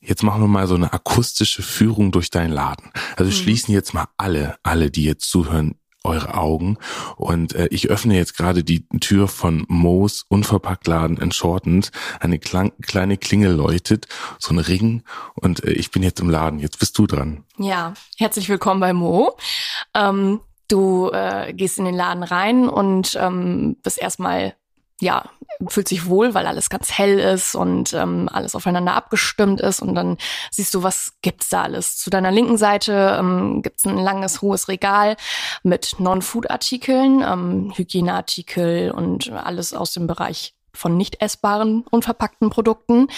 jetzt 0.00 0.22
machen 0.22 0.40
wir 0.42 0.48
mal 0.48 0.66
so 0.66 0.74
eine 0.74 0.92
akustische 0.92 1.62
Führung 1.62 2.12
durch 2.12 2.30
deinen 2.30 2.52
Laden. 2.52 2.90
Also 3.16 3.30
mhm. 3.30 3.34
schließen 3.34 3.74
jetzt 3.74 3.94
mal 3.94 4.08
alle, 4.16 4.56
alle, 4.62 4.90
die 4.90 5.04
jetzt 5.04 5.30
zuhören, 5.30 5.77
eure 6.04 6.34
Augen. 6.34 6.78
Und 7.16 7.54
äh, 7.54 7.68
ich 7.70 7.88
öffne 7.88 8.16
jetzt 8.16 8.36
gerade 8.36 8.64
die 8.64 8.86
Tür 9.00 9.28
von 9.28 9.64
Moos 9.68 10.24
Unverpacktladen 10.28 11.16
in 11.18 11.32
Shortens. 11.32 11.90
Eine 12.20 12.38
Klang 12.38 12.72
kleine 12.82 13.16
Klingel 13.16 13.52
läutet, 13.52 14.06
so 14.38 14.54
ein 14.54 14.58
Ring. 14.58 15.02
Und 15.34 15.64
äh, 15.64 15.72
ich 15.72 15.90
bin 15.90 16.02
jetzt 16.02 16.20
im 16.20 16.30
Laden. 16.30 16.58
Jetzt 16.58 16.78
bist 16.78 16.96
du 16.98 17.06
dran. 17.06 17.44
Ja, 17.58 17.94
herzlich 18.16 18.48
willkommen 18.48 18.80
bei 18.80 18.92
Mo. 18.92 19.36
Ähm, 19.94 20.40
du 20.68 21.10
äh, 21.12 21.52
gehst 21.52 21.78
in 21.78 21.84
den 21.84 21.94
Laden 21.94 22.22
rein 22.22 22.68
und 22.68 23.16
ähm, 23.20 23.76
bist 23.82 23.98
erstmal 23.98 24.54
ja, 25.00 25.24
fühlt 25.68 25.88
sich 25.88 26.06
wohl, 26.06 26.34
weil 26.34 26.46
alles 26.46 26.70
ganz 26.70 26.92
hell 26.92 27.18
ist 27.18 27.54
und 27.54 27.92
ähm, 27.92 28.28
alles 28.32 28.54
aufeinander 28.54 28.94
abgestimmt 28.94 29.60
ist. 29.60 29.80
Und 29.80 29.94
dann 29.94 30.16
siehst 30.50 30.74
du, 30.74 30.82
was 30.82 31.14
gibt's 31.22 31.48
da 31.48 31.62
alles. 31.62 31.96
Zu 31.96 32.10
deiner 32.10 32.30
linken 32.30 32.58
Seite 32.58 33.16
ähm, 33.18 33.62
gibt's 33.62 33.84
ein 33.84 33.98
langes, 33.98 34.42
hohes 34.42 34.68
Regal 34.68 35.16
mit 35.62 35.96
Non-Food-Artikeln, 35.98 37.22
ähm, 37.26 37.72
Hygieneartikel 37.74 38.90
und 38.90 39.30
alles 39.32 39.74
aus 39.74 39.92
dem 39.92 40.06
Bereich 40.06 40.54
von 40.78 40.96
nicht 40.96 41.20
essbaren, 41.20 41.84
unverpackten 41.90 42.50
Produkten. 42.50 43.08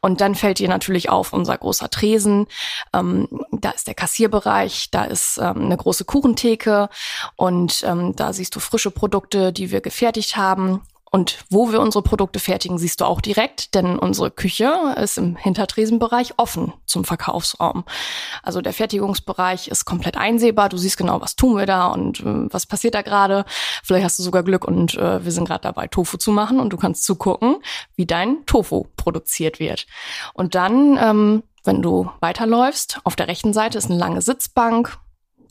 Und 0.00 0.20
dann 0.20 0.34
fällt 0.34 0.60
dir 0.60 0.68
natürlich 0.68 1.10
auf 1.10 1.32
unser 1.32 1.58
großer 1.58 1.90
Tresen. 1.90 2.46
Ähm, 2.92 3.28
da 3.50 3.70
ist 3.70 3.88
der 3.88 3.94
Kassierbereich, 3.94 4.90
da 4.90 5.04
ist 5.04 5.38
ähm, 5.38 5.64
eine 5.64 5.76
große 5.76 6.04
Kuchentheke 6.04 6.88
und 7.36 7.82
ähm, 7.84 8.14
da 8.14 8.32
siehst 8.32 8.54
du 8.54 8.60
frische 8.60 8.92
Produkte, 8.92 9.52
die 9.52 9.72
wir 9.72 9.80
gefertigt 9.80 10.36
haben 10.36 10.82
und 11.10 11.44
wo 11.50 11.72
wir 11.72 11.80
unsere 11.80 12.02
Produkte 12.02 12.38
fertigen, 12.38 12.78
siehst 12.78 13.00
du 13.00 13.04
auch 13.04 13.20
direkt, 13.20 13.74
denn 13.74 13.98
unsere 13.98 14.30
Küche 14.30 14.94
ist 14.96 15.18
im 15.18 15.36
Hintertresenbereich 15.36 16.34
offen 16.36 16.72
zum 16.86 17.04
Verkaufsraum. 17.04 17.84
Also 18.42 18.60
der 18.60 18.72
Fertigungsbereich 18.72 19.68
ist 19.68 19.84
komplett 19.84 20.16
einsehbar. 20.16 20.68
Du 20.68 20.76
siehst 20.76 20.98
genau, 20.98 21.20
was 21.20 21.36
tun 21.36 21.56
wir 21.56 21.66
da 21.66 21.86
und 21.88 22.20
äh, 22.20 22.52
was 22.52 22.66
passiert 22.66 22.94
da 22.94 23.02
gerade. 23.02 23.44
Vielleicht 23.82 24.04
hast 24.04 24.18
du 24.18 24.22
sogar 24.22 24.42
Glück 24.42 24.66
und 24.66 24.94
äh, 24.96 25.24
wir 25.24 25.32
sind 25.32 25.46
gerade 25.46 25.62
dabei, 25.62 25.86
Tofu 25.86 26.18
zu 26.18 26.30
machen 26.30 26.60
und 26.60 26.72
du 26.72 26.76
kannst 26.76 27.04
zugucken, 27.04 27.56
wie 27.94 28.06
dein 28.06 28.44
Tofu 28.46 28.86
produziert 28.96 29.60
wird. 29.60 29.86
Und 30.34 30.54
dann, 30.54 30.98
ähm, 31.00 31.42
wenn 31.64 31.82
du 31.82 32.10
weiterläufst, 32.20 33.00
auf 33.04 33.16
der 33.16 33.28
rechten 33.28 33.52
Seite 33.52 33.78
ist 33.78 33.90
eine 33.90 33.98
lange 33.98 34.22
Sitzbank, 34.22 34.98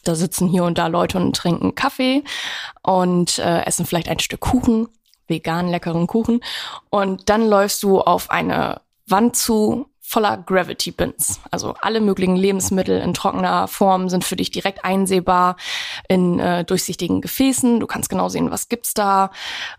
da 0.03 0.15
sitzen 0.15 0.47
hier 0.47 0.63
und 0.63 0.77
da 0.77 0.87
Leute 0.87 1.17
und 1.17 1.35
trinken 1.35 1.75
Kaffee 1.75 2.23
und 2.81 3.39
äh, 3.39 3.63
essen 3.65 3.85
vielleicht 3.85 4.07
ein 4.07 4.19
Stück 4.19 4.39
Kuchen. 4.39 4.87
Vegan 5.27 5.69
leckeren 5.69 6.07
Kuchen. 6.07 6.41
Und 6.89 7.29
dann 7.29 7.47
läufst 7.47 7.83
du 7.83 8.01
auf 8.01 8.29
eine 8.29 8.81
Wand 9.07 9.35
zu 9.35 9.87
voller 10.07 10.37
Gravity 10.37 10.91
Bins. 10.91 11.41
Also 11.51 11.75
alle 11.81 11.99
möglichen 11.99 12.37
Lebensmittel 12.37 13.01
in 13.01 13.13
trockener 13.13 13.67
Form 13.67 14.07
sind 14.07 14.23
für 14.23 14.37
dich 14.37 14.51
direkt 14.51 14.85
einsehbar 14.85 15.57
in 16.07 16.39
äh, 16.39 16.63
durchsichtigen 16.63 17.19
Gefäßen. 17.19 17.81
Du 17.81 17.87
kannst 17.87 18.09
genau 18.09 18.29
sehen, 18.29 18.49
was 18.49 18.69
gibt's 18.69 18.93
da. 18.93 19.31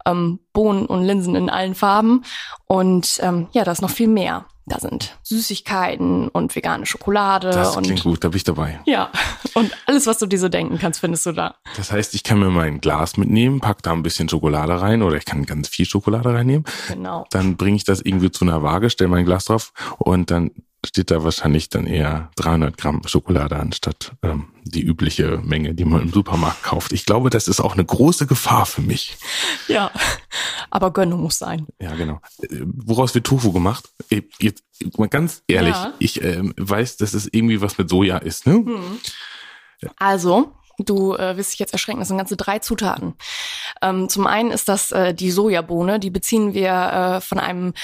Ähm, 0.04 0.38
Bohnen 0.52 0.84
und 0.84 1.02
Linsen 1.02 1.34
in 1.34 1.48
allen 1.48 1.74
Farben. 1.74 2.24
Und 2.66 3.18
ähm, 3.22 3.48
ja, 3.52 3.64
da 3.64 3.72
ist 3.72 3.80
noch 3.80 3.90
viel 3.90 4.08
mehr. 4.08 4.44
Da 4.66 4.78
sind 4.80 5.16
Süßigkeiten 5.22 6.28
und 6.28 6.54
vegane 6.54 6.84
Schokolade. 6.84 7.48
Das 7.48 7.74
und, 7.74 7.84
klingt 7.84 8.02
gut, 8.02 8.22
da 8.22 8.28
bin 8.28 8.36
ich 8.36 8.44
dabei. 8.44 8.80
Ja, 8.84 9.10
und 9.54 9.70
alles, 9.86 10.06
was 10.06 10.18
du 10.18 10.26
dir 10.26 10.38
so 10.38 10.48
denken 10.48 10.78
kannst, 10.78 11.00
findest 11.00 11.26
du 11.26 11.32
da. 11.32 11.56
Das 11.76 11.92
heißt, 11.92 12.14
ich 12.14 12.22
kann 12.22 12.38
mir 12.38 12.50
mein 12.50 12.80
Glas 12.80 13.16
mitnehmen, 13.16 13.60
pack 13.60 13.82
da 13.82 13.92
ein 13.92 14.02
bisschen 14.02 14.28
Schokolade 14.28 14.80
rein 14.80 15.02
oder 15.02 15.16
ich 15.16 15.24
kann 15.24 15.46
ganz 15.46 15.68
viel 15.68 15.86
Schokolade 15.86 16.32
reinnehmen. 16.32 16.64
Genau. 16.88 17.26
Dann 17.30 17.56
bringe 17.56 17.76
ich 17.76 17.84
das 17.84 18.00
irgendwie 18.00 18.30
zu 18.30 18.44
einer 18.44 18.62
Waage, 18.62 18.90
stelle 18.90 19.08
mein 19.10 19.24
Glas 19.24 19.46
drauf 19.46 19.72
und 19.98 20.30
dann 20.30 20.50
steht 20.86 21.10
da 21.10 21.24
wahrscheinlich 21.24 21.70
dann 21.70 21.86
eher 21.88 22.30
300 22.36 22.76
Gramm 22.78 23.02
Schokolade 23.04 23.56
anstatt 23.56 24.12
ähm, 24.22 24.50
die 24.62 24.82
übliche 24.82 25.38
Menge, 25.42 25.74
die 25.74 25.84
man 25.84 26.02
im 26.02 26.12
Supermarkt 26.12 26.62
kauft. 26.62 26.92
Ich 26.92 27.04
glaube, 27.04 27.30
das 27.30 27.48
ist 27.48 27.60
auch 27.60 27.72
eine 27.74 27.84
große 27.84 28.26
Gefahr 28.28 28.64
für 28.64 28.80
mich. 28.82 29.16
Ja, 29.66 29.90
aber 30.70 30.92
Gönnung 30.92 31.22
muss 31.22 31.36
sein. 31.38 31.66
Ja, 31.80 31.94
genau. 31.96 32.20
Woraus 32.62 33.12
wird 33.14 33.26
Tofu 33.26 33.50
gemacht? 33.52 33.88
Jetzt 34.40 34.62
mal 34.96 35.08
ganz 35.08 35.42
ehrlich, 35.48 35.74
Ja. 35.74 35.92
ich 35.98 36.22
ähm, 36.22 36.54
weiß, 36.56 36.96
dass 36.98 37.12
es 37.12 37.28
irgendwie 37.32 37.60
was 37.60 37.76
mit 37.76 37.88
Soja 37.90 38.18
ist, 38.18 38.46
ne? 38.46 38.64
Also, 39.98 40.52
du 40.78 41.14
äh, 41.14 41.36
wirst 41.36 41.52
dich 41.52 41.58
jetzt 41.58 41.72
erschrecken, 41.72 41.98
das 41.98 42.08
sind 42.08 42.18
ganze 42.18 42.36
drei 42.36 42.58
Zutaten. 42.58 43.14
Ähm, 43.82 44.08
zum 44.08 44.26
einen 44.26 44.50
ist 44.50 44.68
das 44.68 44.92
äh, 44.92 45.14
die 45.14 45.30
Sojabohne, 45.30 45.98
die 45.98 46.10
beziehen 46.10 46.54
wir 46.54 46.70
äh, 46.70 47.20
von 47.20 47.38
einem 47.38 47.74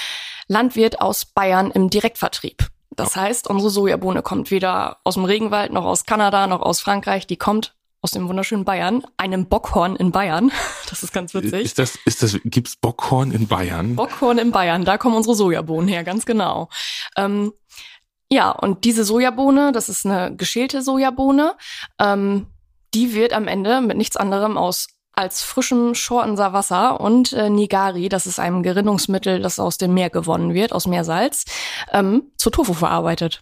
Landwirt 0.47 1.01
aus 1.01 1.25
Bayern 1.25 1.71
im 1.71 1.89
Direktvertrieb. 1.89 2.67
Das 2.95 3.15
heißt, 3.15 3.47
unsere 3.47 3.69
Sojabohne 3.69 4.21
kommt 4.21 4.51
weder 4.51 4.97
aus 5.03 5.15
dem 5.15 5.25
Regenwald 5.25 5.73
noch 5.73 5.83
aus 5.85 6.05
Kanada 6.05 6.47
noch 6.47 6.61
aus 6.61 6.79
Frankreich, 6.79 7.27
die 7.27 7.37
kommt 7.37 7.75
aus 8.01 8.11
dem 8.11 8.29
wunderschönen 8.29 8.65
Bayern, 8.65 9.03
einem 9.17 9.47
Bockhorn 9.47 9.95
in 9.95 10.11
Bayern. 10.11 10.51
Das 10.87 11.01
ist 11.01 11.11
ganz 11.11 11.33
witzig. 11.33 11.65
Ist 11.65 11.79
das, 11.79 11.97
ist 12.05 12.21
das, 12.21 12.39
gibt's 12.45 12.75
Bockhorn 12.75 13.31
in 13.31 13.47
Bayern? 13.47 13.95
Bockhorn 13.95 14.37
in 14.37 14.51
Bayern, 14.51 14.85
da 14.85 14.99
kommen 14.99 15.15
unsere 15.15 15.33
Sojabohnen 15.35 15.89
her, 15.89 16.03
ganz 16.03 16.27
genau. 16.27 16.69
Ähm, 17.17 17.53
ja, 18.29 18.51
und 18.51 18.83
diese 18.83 19.03
Sojabohne, 19.03 19.71
das 19.71 19.89
ist 19.89 20.05
eine 20.05 20.35
geschälte 20.35 20.81
Sojabohne, 20.81 21.55
ähm, 21.99 22.47
die 22.93 23.13
wird 23.13 23.33
am 23.33 23.47
Ende 23.47 23.81
mit 23.81 23.97
nichts 23.97 24.17
anderem 24.17 24.57
aus 24.57 24.87
als 25.13 25.41
frischem 25.41 25.95
Schortenser 25.95 26.51
Wasser 26.53 26.99
und 26.99 27.31
äh, 27.33 27.49
Nigari, 27.49 28.09
das 28.09 28.25
ist 28.25 28.39
ein 28.39 28.63
Gerinnungsmittel, 28.63 29.41
das 29.41 29.59
aus 29.59 29.77
dem 29.77 29.93
Meer 29.93 30.09
gewonnen 30.09 30.53
wird, 30.53 30.73
aus 30.73 30.87
Meersalz, 30.87 31.45
ähm, 31.93 32.31
zu 32.37 32.49
Tofu 32.49 32.73
verarbeitet. 32.73 33.41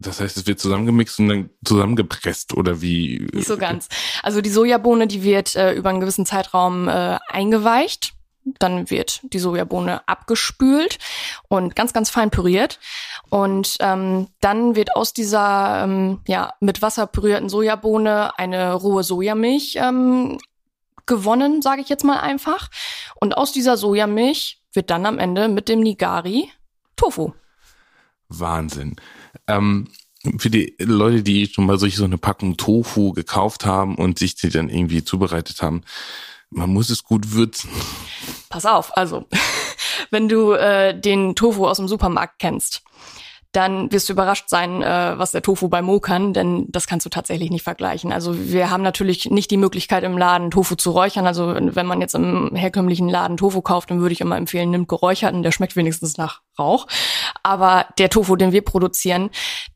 Das 0.00 0.20
heißt, 0.20 0.36
es 0.36 0.46
wird 0.46 0.60
zusammengemixt 0.60 1.18
und 1.18 1.28
dann 1.28 1.50
zusammengepresst 1.64 2.54
oder 2.54 2.80
wie? 2.80 3.26
Nicht 3.32 3.48
so 3.48 3.56
ganz. 3.56 3.88
Also 4.22 4.40
die 4.40 4.50
Sojabohne, 4.50 5.08
die 5.08 5.24
wird 5.24 5.56
äh, 5.56 5.72
über 5.72 5.90
einen 5.90 5.98
gewissen 5.98 6.24
Zeitraum 6.24 6.88
äh, 6.88 7.18
eingeweicht. 7.28 8.14
Dann 8.60 8.88
wird 8.90 9.20
die 9.24 9.40
Sojabohne 9.40 10.06
abgespült 10.08 10.98
und 11.48 11.74
ganz, 11.74 11.92
ganz 11.92 12.10
fein 12.10 12.30
püriert. 12.30 12.78
Und 13.30 13.76
ähm, 13.80 14.28
dann 14.40 14.74
wird 14.74 14.96
aus 14.96 15.12
dieser 15.12 15.84
ähm, 15.84 16.20
ja, 16.26 16.54
mit 16.60 16.80
Wasser 16.82 17.06
pürierten 17.06 17.48
Sojabohne 17.48 18.38
eine 18.38 18.72
rohe 18.74 19.02
Sojamilch 19.02 19.76
ähm, 19.76 20.38
gewonnen, 21.06 21.62
sage 21.62 21.82
ich 21.82 21.88
jetzt 21.88 22.04
mal 22.04 22.20
einfach. 22.20 22.70
Und 23.16 23.36
aus 23.36 23.52
dieser 23.52 23.76
Sojamilch 23.76 24.62
wird 24.72 24.90
dann 24.90 25.06
am 25.06 25.18
Ende 25.18 25.48
mit 25.48 25.68
dem 25.68 25.80
Nigari 25.80 26.50
Tofu. 26.96 27.32
Wahnsinn. 28.28 28.96
Ähm, 29.46 29.88
für 30.38 30.50
die 30.50 30.74
Leute, 30.78 31.22
die 31.22 31.46
schon 31.46 31.66
mal 31.66 31.78
solch 31.78 31.96
so 31.96 32.04
eine 32.04 32.18
Packung 32.18 32.56
Tofu 32.56 33.12
gekauft 33.12 33.64
haben 33.64 33.94
und 33.94 34.18
sich 34.18 34.34
die 34.34 34.50
dann 34.50 34.68
irgendwie 34.68 35.04
zubereitet 35.04 35.62
haben, 35.62 35.82
man 36.50 36.70
muss 36.70 36.90
es 36.90 37.04
gut 37.04 37.32
würzen. 37.32 37.70
Pass 38.48 38.66
auf, 38.66 38.96
also 38.96 39.26
wenn 40.10 40.28
du 40.28 40.52
äh, 40.52 40.98
den 40.98 41.34
Tofu 41.34 41.66
aus 41.66 41.78
dem 41.78 41.88
Supermarkt 41.88 42.38
kennst, 42.38 42.82
dann 43.52 43.90
wirst 43.90 44.08
du 44.08 44.12
überrascht 44.12 44.48
sein, 44.48 44.82
äh, 44.82 45.18
was 45.18 45.32
der 45.32 45.42
Tofu 45.42 45.68
bei 45.68 45.80
Mo 45.80 46.00
kann, 46.00 46.34
denn 46.34 46.66
das 46.68 46.86
kannst 46.86 47.06
du 47.06 47.10
tatsächlich 47.10 47.50
nicht 47.50 47.62
vergleichen. 47.62 48.12
Also 48.12 48.38
wir 48.38 48.70
haben 48.70 48.82
natürlich 48.82 49.30
nicht 49.30 49.50
die 49.50 49.56
Möglichkeit 49.56 50.04
im 50.04 50.18
Laden 50.18 50.50
Tofu 50.50 50.74
zu 50.74 50.90
räuchern. 50.90 51.26
Also 51.26 51.54
wenn 51.56 51.86
man 51.86 52.00
jetzt 52.00 52.14
im 52.14 52.54
herkömmlichen 52.54 53.08
Laden 53.08 53.38
Tofu 53.38 53.62
kauft, 53.62 53.90
dann 53.90 54.00
würde 54.00 54.12
ich 54.12 54.20
immer 54.20 54.36
empfehlen, 54.36 54.70
nimmt 54.70 54.88
geräucherten, 54.88 55.42
der 55.42 55.52
schmeckt 55.52 55.76
wenigstens 55.76 56.18
nach 56.18 56.42
Rauch. 56.58 56.86
Aber 57.42 57.86
der 57.96 58.10
Tofu, 58.10 58.36
den 58.36 58.52
wir 58.52 58.62
produzieren, 58.62 59.30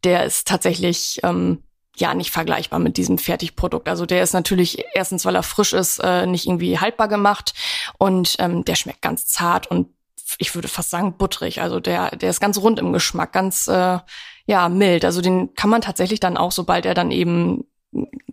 der 0.04 0.24
ist 0.24 0.46
tatsächlich 0.46 1.20
ähm, 1.22 1.62
ja 1.96 2.14
nicht 2.14 2.30
vergleichbar 2.30 2.78
mit 2.78 2.98
diesem 2.98 3.16
Fertigprodukt. 3.16 3.88
Also 3.88 4.04
der 4.04 4.22
ist 4.22 4.34
natürlich 4.34 4.84
erstens, 4.94 5.24
weil 5.24 5.34
er 5.34 5.42
frisch 5.42 5.72
ist, 5.72 5.98
äh, 5.98 6.26
nicht 6.26 6.46
irgendwie 6.46 6.78
haltbar 6.78 7.08
gemacht 7.08 7.54
und 7.98 8.36
ähm, 8.38 8.64
der 8.64 8.74
schmeckt 8.74 9.00
ganz 9.00 9.26
zart 9.26 9.66
und 9.66 9.88
ich 10.38 10.54
würde 10.54 10.68
fast 10.68 10.90
sagen 10.90 11.16
butterig. 11.16 11.60
Also 11.60 11.80
der, 11.80 12.16
der 12.16 12.30
ist 12.30 12.40
ganz 12.40 12.58
rund 12.58 12.78
im 12.78 12.92
Geschmack, 12.92 13.32
ganz 13.32 13.68
äh, 13.68 13.98
ja 14.46 14.68
mild. 14.68 15.04
Also 15.04 15.20
den 15.20 15.54
kann 15.54 15.70
man 15.70 15.80
tatsächlich 15.80 16.20
dann 16.20 16.36
auch, 16.36 16.52
sobald 16.52 16.86
er 16.86 16.94
dann 16.94 17.10
eben 17.10 17.64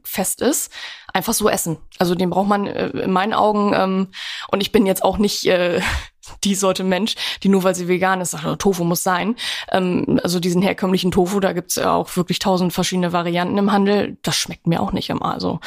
fest 0.04 0.42
ist, 0.42 0.72
einfach 1.14 1.34
so 1.34 1.50
essen. 1.50 1.78
Also 1.98 2.16
den 2.16 2.30
braucht 2.30 2.48
man 2.48 2.68
äh, 2.68 2.88
in 2.90 3.12
meinen 3.12 3.34
Augen. 3.34 3.74
Ähm, 3.74 4.08
und 4.52 4.62
ich 4.62 4.72
bin 4.72 4.86
jetzt 4.86 5.04
auch 5.04 5.18
nicht 5.18 5.46
äh, 5.46 5.82
die 6.44 6.56
Sorte 6.56 6.84
Mensch, 6.84 7.16
die 7.44 7.50
nur 7.50 7.64
weil 7.64 7.76
sie 7.76 7.88
vegan 7.88 8.22
ist, 8.22 8.32
sagt, 8.32 8.46
oh, 8.46 8.56
Tofu 8.56 8.84
muss 8.84 9.04
sein. 9.04 9.36
Ähm, 9.72 10.20
also 10.24 10.40
diesen 10.40 10.62
herkömmlichen 10.62 11.12
Tofu, 11.12 11.40
da 11.40 11.54
gibt's 11.54 11.76
ja 11.76 11.94
auch 11.94 12.16
wirklich 12.16 12.40
tausend 12.40 12.74
verschiedene 12.74 13.14
Varianten 13.14 13.58
im 13.58 13.72
Handel. 13.72 14.18
Das 14.22 14.36
schmeckt 14.36 14.68
mir 14.68 14.82
auch 14.82 14.94
nicht 14.94 15.10
immer. 15.10 15.34
Also, 15.34 15.60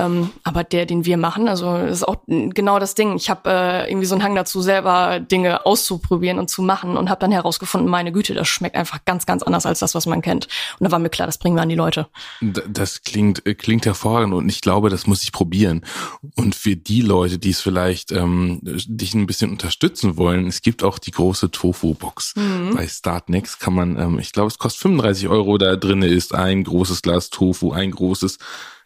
ähm, 0.00 0.30
aber 0.44 0.64
der, 0.64 0.86
den 0.86 1.04
wir 1.04 1.16
machen, 1.16 1.48
also 1.48 1.76
ist 1.76 2.06
auch 2.06 2.16
genau 2.26 2.78
das 2.78 2.94
Ding. 2.94 3.16
Ich 3.16 3.30
habe 3.30 3.50
äh, 3.50 3.90
irgendwie 3.90 4.06
so 4.06 4.14
einen 4.14 4.24
Hang 4.24 4.34
dazu, 4.34 4.60
selber 4.62 5.20
Dinge 5.20 5.66
auszuprobieren 5.66 6.38
und 6.38 6.48
zu 6.48 6.62
machen 6.62 6.96
und 6.96 7.10
habe 7.10 7.20
dann 7.20 7.32
herausgefunden, 7.32 7.90
meine 7.90 8.12
Güte, 8.12 8.34
das 8.34 8.48
schmeckt 8.48 8.76
einfach 8.76 9.04
ganz, 9.04 9.26
ganz 9.26 9.42
anders 9.42 9.66
als 9.66 9.80
das, 9.80 9.94
was 9.94 10.06
man 10.06 10.22
kennt. 10.22 10.48
Und 10.78 10.84
da 10.84 10.92
war 10.92 10.98
mir 10.98 11.10
klar, 11.10 11.26
das 11.26 11.38
bringen 11.38 11.56
wir 11.56 11.62
an 11.62 11.68
die 11.68 11.74
Leute. 11.74 12.06
Das 12.40 13.02
klingt, 13.02 13.46
äh, 13.46 13.54
klingt 13.54 13.86
hervorragend 13.86 14.34
und 14.34 14.48
ich 14.48 14.60
glaube, 14.60 14.90
das 14.90 15.06
muss 15.06 15.22
ich 15.22 15.32
probieren. 15.32 15.84
Und 16.36 16.54
für 16.54 16.76
die 16.76 17.02
Leute, 17.02 17.38
die 17.38 17.50
es 17.50 17.60
vielleicht 17.60 18.12
ähm, 18.12 18.60
dich 18.62 19.14
ein 19.14 19.26
bisschen 19.26 19.50
unterstützen 19.50 20.16
wollen, 20.16 20.46
es 20.46 20.62
gibt 20.62 20.82
auch 20.82 20.98
die 20.98 21.10
große 21.10 21.50
Tofu-Box. 21.50 22.34
Bei 22.74 22.86
Startnext 22.86 23.60
kann 23.60 23.74
man, 23.74 23.98
ähm, 23.98 24.18
ich 24.18 24.32
glaube, 24.32 24.48
es 24.48 24.58
kostet 24.58 24.82
35 24.82 25.28
Euro, 25.28 25.58
da 25.58 25.76
drinne 25.76 26.06
ist 26.06 26.34
ein 26.34 26.64
großes 26.64 27.02
Glas 27.02 27.30
Tofu, 27.30 27.72
ein 27.72 27.90
großes, 27.90 28.38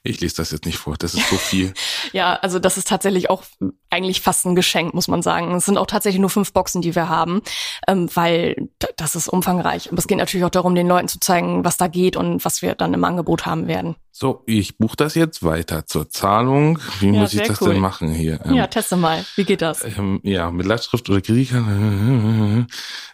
ich 0.06 0.20
lese 0.20 0.36
das 0.36 0.50
jetzt 0.50 0.66
nicht 0.66 0.76
vor, 0.76 0.96
das 0.98 1.14
ist 1.14 1.28
so 1.28 1.36
viel. 1.36 1.72
Ja, 2.12 2.34
also 2.34 2.58
das 2.58 2.76
ist 2.76 2.86
tatsächlich 2.86 3.30
auch 3.30 3.42
eigentlich 3.90 4.20
fast 4.20 4.44
ein 4.44 4.54
Geschenk, 4.54 4.94
muss 4.94 5.08
man 5.08 5.22
sagen. 5.22 5.54
Es 5.54 5.64
sind 5.64 5.78
auch 5.78 5.86
tatsächlich 5.86 6.20
nur 6.20 6.30
fünf 6.30 6.52
Boxen, 6.52 6.82
die 6.82 6.94
wir 6.94 7.08
haben, 7.08 7.40
ähm, 7.88 8.08
weil 8.14 8.68
das 8.96 9.16
ist 9.16 9.28
umfangreich. 9.28 9.88
Aber 9.90 9.98
es 9.98 10.06
geht 10.06 10.18
natürlich 10.18 10.44
auch 10.44 10.50
darum, 10.50 10.74
den 10.74 10.86
Leuten 10.86 11.08
zu 11.08 11.18
zeigen, 11.18 11.64
was 11.64 11.76
da 11.78 11.88
geht 11.88 12.16
und 12.16 12.44
was 12.44 12.62
wir 12.62 12.74
dann 12.74 12.92
im 12.94 13.02
Angebot 13.02 13.46
haben 13.46 13.66
werden. 13.66 13.96
So, 14.12 14.42
ich 14.46 14.76
buche 14.78 14.96
das 14.96 15.14
jetzt 15.14 15.42
weiter 15.42 15.86
zur 15.86 16.08
Zahlung. 16.10 16.78
Wie 17.00 17.06
Ja, 17.06 17.22
muss 17.22 17.34
ich 17.34 17.42
das 17.42 17.60
cool. 17.62 17.70
denn 17.72 17.80
machen 17.80 18.10
hier? 18.12 18.40
Ähm, 18.44 18.54
ja, 18.54 18.66
teste 18.66 18.96
mal. 18.96 19.24
Wie 19.34 19.44
geht 19.44 19.62
das? 19.62 19.82
ähm, 19.82 20.20
ja, 20.22 20.50
mit 20.50 20.66
Lastschrift 20.66 21.08
oder 21.08 21.20
Kreditkarte, 21.20 22.66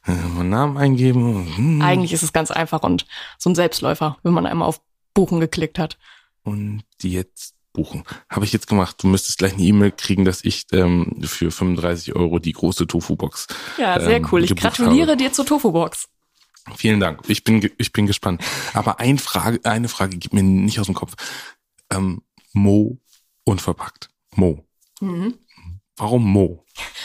äh, 0.06 0.12
meinen 0.12 0.50
Namen 0.50 0.76
eingeben. 0.76 1.56
hm. 1.56 1.82
Eigentlich 1.82 2.12
ist 2.12 2.22
es 2.24 2.32
ganz 2.32 2.50
einfach 2.50 2.82
und 2.82 3.06
so 3.38 3.48
ein 3.48 3.54
Selbstläufer, 3.54 4.18
wenn 4.24 4.32
man 4.34 4.46
einmal 4.46 4.68
auf 4.68 4.80
Buchen 5.14 5.40
geklickt 5.40 5.78
hat. 5.78 5.96
Und 6.42 6.82
jetzt 7.02 7.54
buchen. 7.72 8.04
Habe 8.28 8.44
ich 8.44 8.52
jetzt 8.52 8.66
gemacht. 8.66 8.96
Du 9.02 9.06
müsstest 9.06 9.38
gleich 9.38 9.54
eine 9.54 9.62
E-Mail 9.62 9.92
kriegen, 9.92 10.24
dass 10.24 10.44
ich 10.44 10.66
ähm, 10.72 11.22
für 11.22 11.50
35 11.50 12.14
Euro 12.16 12.38
die 12.38 12.52
große 12.52 12.86
Tofu-Box. 12.86 13.46
Ja, 13.78 14.00
sehr 14.00 14.16
ähm, 14.16 14.28
cool. 14.32 14.44
Ich 14.44 14.54
gratuliere 14.56 15.12
habe. 15.12 15.16
dir 15.16 15.32
zur 15.32 15.46
Tofu-Box. 15.46 16.08
Vielen 16.76 17.00
Dank. 17.00 17.22
Ich 17.28 17.44
bin, 17.44 17.70
ich 17.78 17.92
bin 17.92 18.06
gespannt. 18.06 18.42
Aber 18.74 19.00
ein 19.00 19.18
Frage, 19.18 19.60
eine 19.64 19.88
Frage 19.88 20.16
gibt 20.16 20.34
mir 20.34 20.42
nicht 20.42 20.78
aus 20.78 20.86
dem 20.86 20.94
Kopf. 20.94 21.14
Ähm, 21.90 22.22
Mo 22.52 22.98
unverpackt. 23.44 24.10
Mo. 24.34 24.64
Mhm. 25.00 25.34
Warum 25.96 26.30
Mo? 26.30 26.64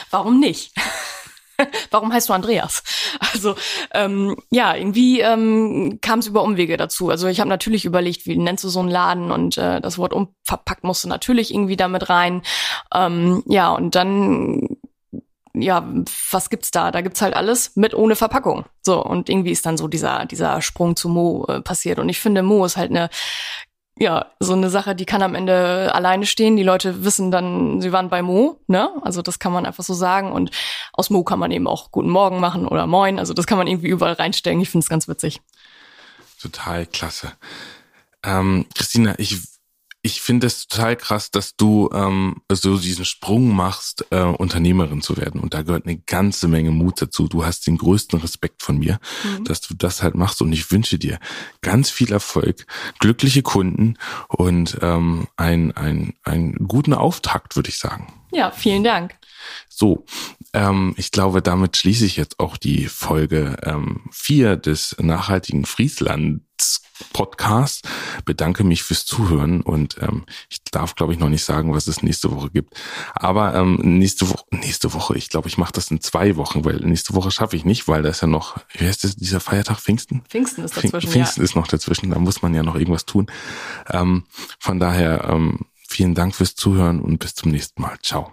Warum 0.09 0.39
nicht? 0.39 0.73
Warum 1.91 2.11
heißt 2.11 2.29
du 2.29 2.33
Andreas? 2.33 2.83
Also 3.19 3.55
ähm, 3.93 4.35
ja, 4.49 4.75
irgendwie 4.75 5.19
ähm, 5.19 5.99
kam 6.01 6.19
es 6.19 6.27
über 6.27 6.43
Umwege 6.43 6.77
dazu. 6.77 7.09
Also 7.09 7.27
ich 7.27 7.39
habe 7.39 7.49
natürlich 7.49 7.85
überlegt, 7.85 8.25
wie 8.25 8.37
nennst 8.37 8.63
du 8.63 8.69
so 8.69 8.79
einen 8.79 8.89
Laden 8.89 9.31
und 9.31 9.57
äh, 9.57 9.81
das 9.81 9.97
Wort 9.97 10.13
unverpackt 10.13 10.83
musste 10.83 11.09
natürlich 11.09 11.53
irgendwie 11.53 11.77
damit 11.77 12.09
rein. 12.09 12.41
Ähm, 12.93 13.43
ja, 13.47 13.71
und 13.71 13.95
dann 13.95 14.77
ja, 15.57 15.87
was 16.31 16.49
gibt's 16.49 16.71
da? 16.71 16.91
Da 16.91 17.01
gibt's 17.01 17.21
halt 17.21 17.33
alles 17.33 17.75
mit 17.75 17.93
ohne 17.93 18.15
Verpackung. 18.15 18.65
So 18.81 19.03
und 19.03 19.29
irgendwie 19.29 19.51
ist 19.51 19.65
dann 19.65 19.77
so 19.77 19.87
dieser 19.87 20.25
dieser 20.25 20.61
Sprung 20.61 20.95
zu 20.95 21.09
Mo 21.09 21.45
äh, 21.47 21.61
passiert 21.61 21.99
und 21.99 22.09
ich 22.09 22.19
finde 22.19 22.43
Mo 22.43 22.65
ist 22.65 22.77
halt 22.77 22.91
eine 22.91 23.09
ja, 23.97 24.31
so 24.39 24.53
eine 24.53 24.69
Sache, 24.69 24.93
die 24.93 25.05
kann 25.05 25.21
am 25.21 25.35
Ende 25.35 25.93
alleine 25.95 26.25
stehen. 26.25 26.57
Die 26.57 26.63
Leute 26.63 27.05
wissen 27.05 27.31
dann, 27.31 27.79
sie 27.79 27.93
waren 27.93 28.09
bei 28.09 28.21
Mo, 28.21 28.59
ne? 28.67 28.89
Also 29.01 29.21
das 29.21 29.39
kann 29.39 29.53
man 29.53 29.65
einfach 29.65 29.85
so 29.85 29.93
sagen. 29.93 30.33
Und 30.33 30.51
aus 30.91 31.09
Mo 31.09 31.23
kann 31.23 31.39
man 31.39 31.51
eben 31.51 31.67
auch 31.67 31.91
Guten 31.91 32.09
Morgen 32.09 32.39
machen 32.41 32.67
oder 32.67 32.87
Moin. 32.87 33.19
Also 33.19 33.33
das 33.33 33.47
kann 33.47 33.57
man 33.57 33.67
irgendwie 33.67 33.87
überall 33.87 34.13
reinstellen. 34.13 34.59
Ich 34.59 34.69
finde 34.69 34.83
es 34.83 34.89
ganz 34.89 35.07
witzig. 35.07 35.41
Total 36.41 36.85
klasse. 36.85 37.31
Ähm, 38.23 38.65
Christina, 38.75 39.15
ich 39.17 39.39
ich 40.05 40.21
finde 40.21 40.45
es 40.45 40.67
total 40.67 40.95
krass, 40.95 41.31
dass 41.31 41.55
du 41.55 41.89
ähm, 41.91 42.43
so 42.51 42.77
diesen 42.77 43.05
Sprung 43.05 43.55
machst, 43.55 44.05
äh, 44.11 44.21
Unternehmerin 44.21 45.01
zu 45.01 45.17
werden. 45.17 45.41
Und 45.41 45.55
da 45.55 45.63
gehört 45.63 45.87
eine 45.87 45.97
ganze 45.97 46.47
Menge 46.47 46.69
Mut 46.69 47.01
dazu. 47.01 47.27
Du 47.27 47.43
hast 47.43 47.65
den 47.65 47.77
größten 47.77 48.19
Respekt 48.19 48.61
von 48.61 48.77
mir, 48.77 48.99
mhm. 49.23 49.45
dass 49.45 49.61
du 49.61 49.73
das 49.73 50.03
halt 50.03 50.13
machst. 50.13 50.43
Und 50.43 50.53
ich 50.53 50.69
wünsche 50.69 50.99
dir 50.99 51.17
ganz 51.61 51.89
viel 51.89 52.13
Erfolg, 52.13 52.67
glückliche 52.99 53.41
Kunden 53.41 53.97
und 54.27 54.77
ähm, 54.83 55.27
ein, 55.37 55.75
ein, 55.75 56.13
einen 56.23 56.53
guten 56.67 56.93
Auftakt, 56.93 57.55
würde 57.55 57.69
ich 57.69 57.79
sagen. 57.79 58.13
Ja, 58.31 58.51
vielen 58.51 58.83
Dank. 58.83 59.15
So, 59.69 60.05
ähm, 60.53 60.93
ich 60.97 61.09
glaube, 61.09 61.41
damit 61.41 61.77
schließe 61.77 62.05
ich 62.05 62.15
jetzt 62.15 62.39
auch 62.39 62.57
die 62.57 62.85
Folge 62.85 63.57
ähm, 63.63 64.01
vier 64.11 64.55
des 64.55 64.95
nachhaltigen 64.99 65.65
Frieslands 65.65 66.44
Podcast. 67.13 67.87
Bedanke 68.25 68.63
mich 68.63 68.83
fürs 68.83 69.05
Zuhören 69.05 69.61
und 69.61 69.97
ähm, 70.01 70.25
ich 70.49 70.63
darf, 70.71 70.95
glaube 70.95 71.13
ich, 71.13 71.19
noch 71.19 71.29
nicht 71.29 71.43
sagen, 71.43 71.73
was 71.73 71.87
es 71.87 72.03
nächste 72.03 72.31
Woche 72.31 72.49
gibt. 72.49 72.75
Aber 73.13 73.53
ähm, 73.55 73.79
nächste 73.81 74.29
Woche, 74.29 74.45
nächste 74.51 74.93
Woche, 74.93 75.17
ich 75.17 75.29
glaube, 75.29 75.47
ich 75.47 75.57
mache 75.57 75.73
das 75.73 75.91
in 75.91 76.01
zwei 76.01 76.35
Wochen, 76.35 76.65
weil 76.65 76.77
nächste 76.77 77.13
Woche 77.15 77.31
schaffe 77.31 77.55
ich 77.55 77.65
nicht, 77.65 77.87
weil 77.87 78.01
da 78.01 78.09
ist 78.09 78.21
ja 78.21 78.27
noch, 78.27 78.57
wie 78.73 78.85
heißt 78.85 79.03
das, 79.03 79.15
dieser 79.15 79.39
Feiertag 79.39 79.79
Pfingsten? 79.79 80.23
Pfingsten 80.29 80.63
ist 80.63 80.77
dazwischen. 80.77 81.09
Pfingsten 81.09 81.41
ja. 81.41 81.45
ist 81.45 81.55
noch 81.55 81.67
dazwischen, 81.67 82.11
da 82.11 82.19
muss 82.19 82.41
man 82.41 82.53
ja 82.53 82.63
noch 82.63 82.75
irgendwas 82.75 83.05
tun. 83.05 83.27
Ähm, 83.89 84.23
von 84.59 84.79
daher, 84.79 85.25
ähm, 85.29 85.59
vielen 85.87 86.15
Dank 86.15 86.35
fürs 86.35 86.55
Zuhören 86.55 87.01
und 87.01 87.19
bis 87.19 87.35
zum 87.35 87.51
nächsten 87.51 87.81
Mal. 87.81 87.97
Ciao. 88.01 88.31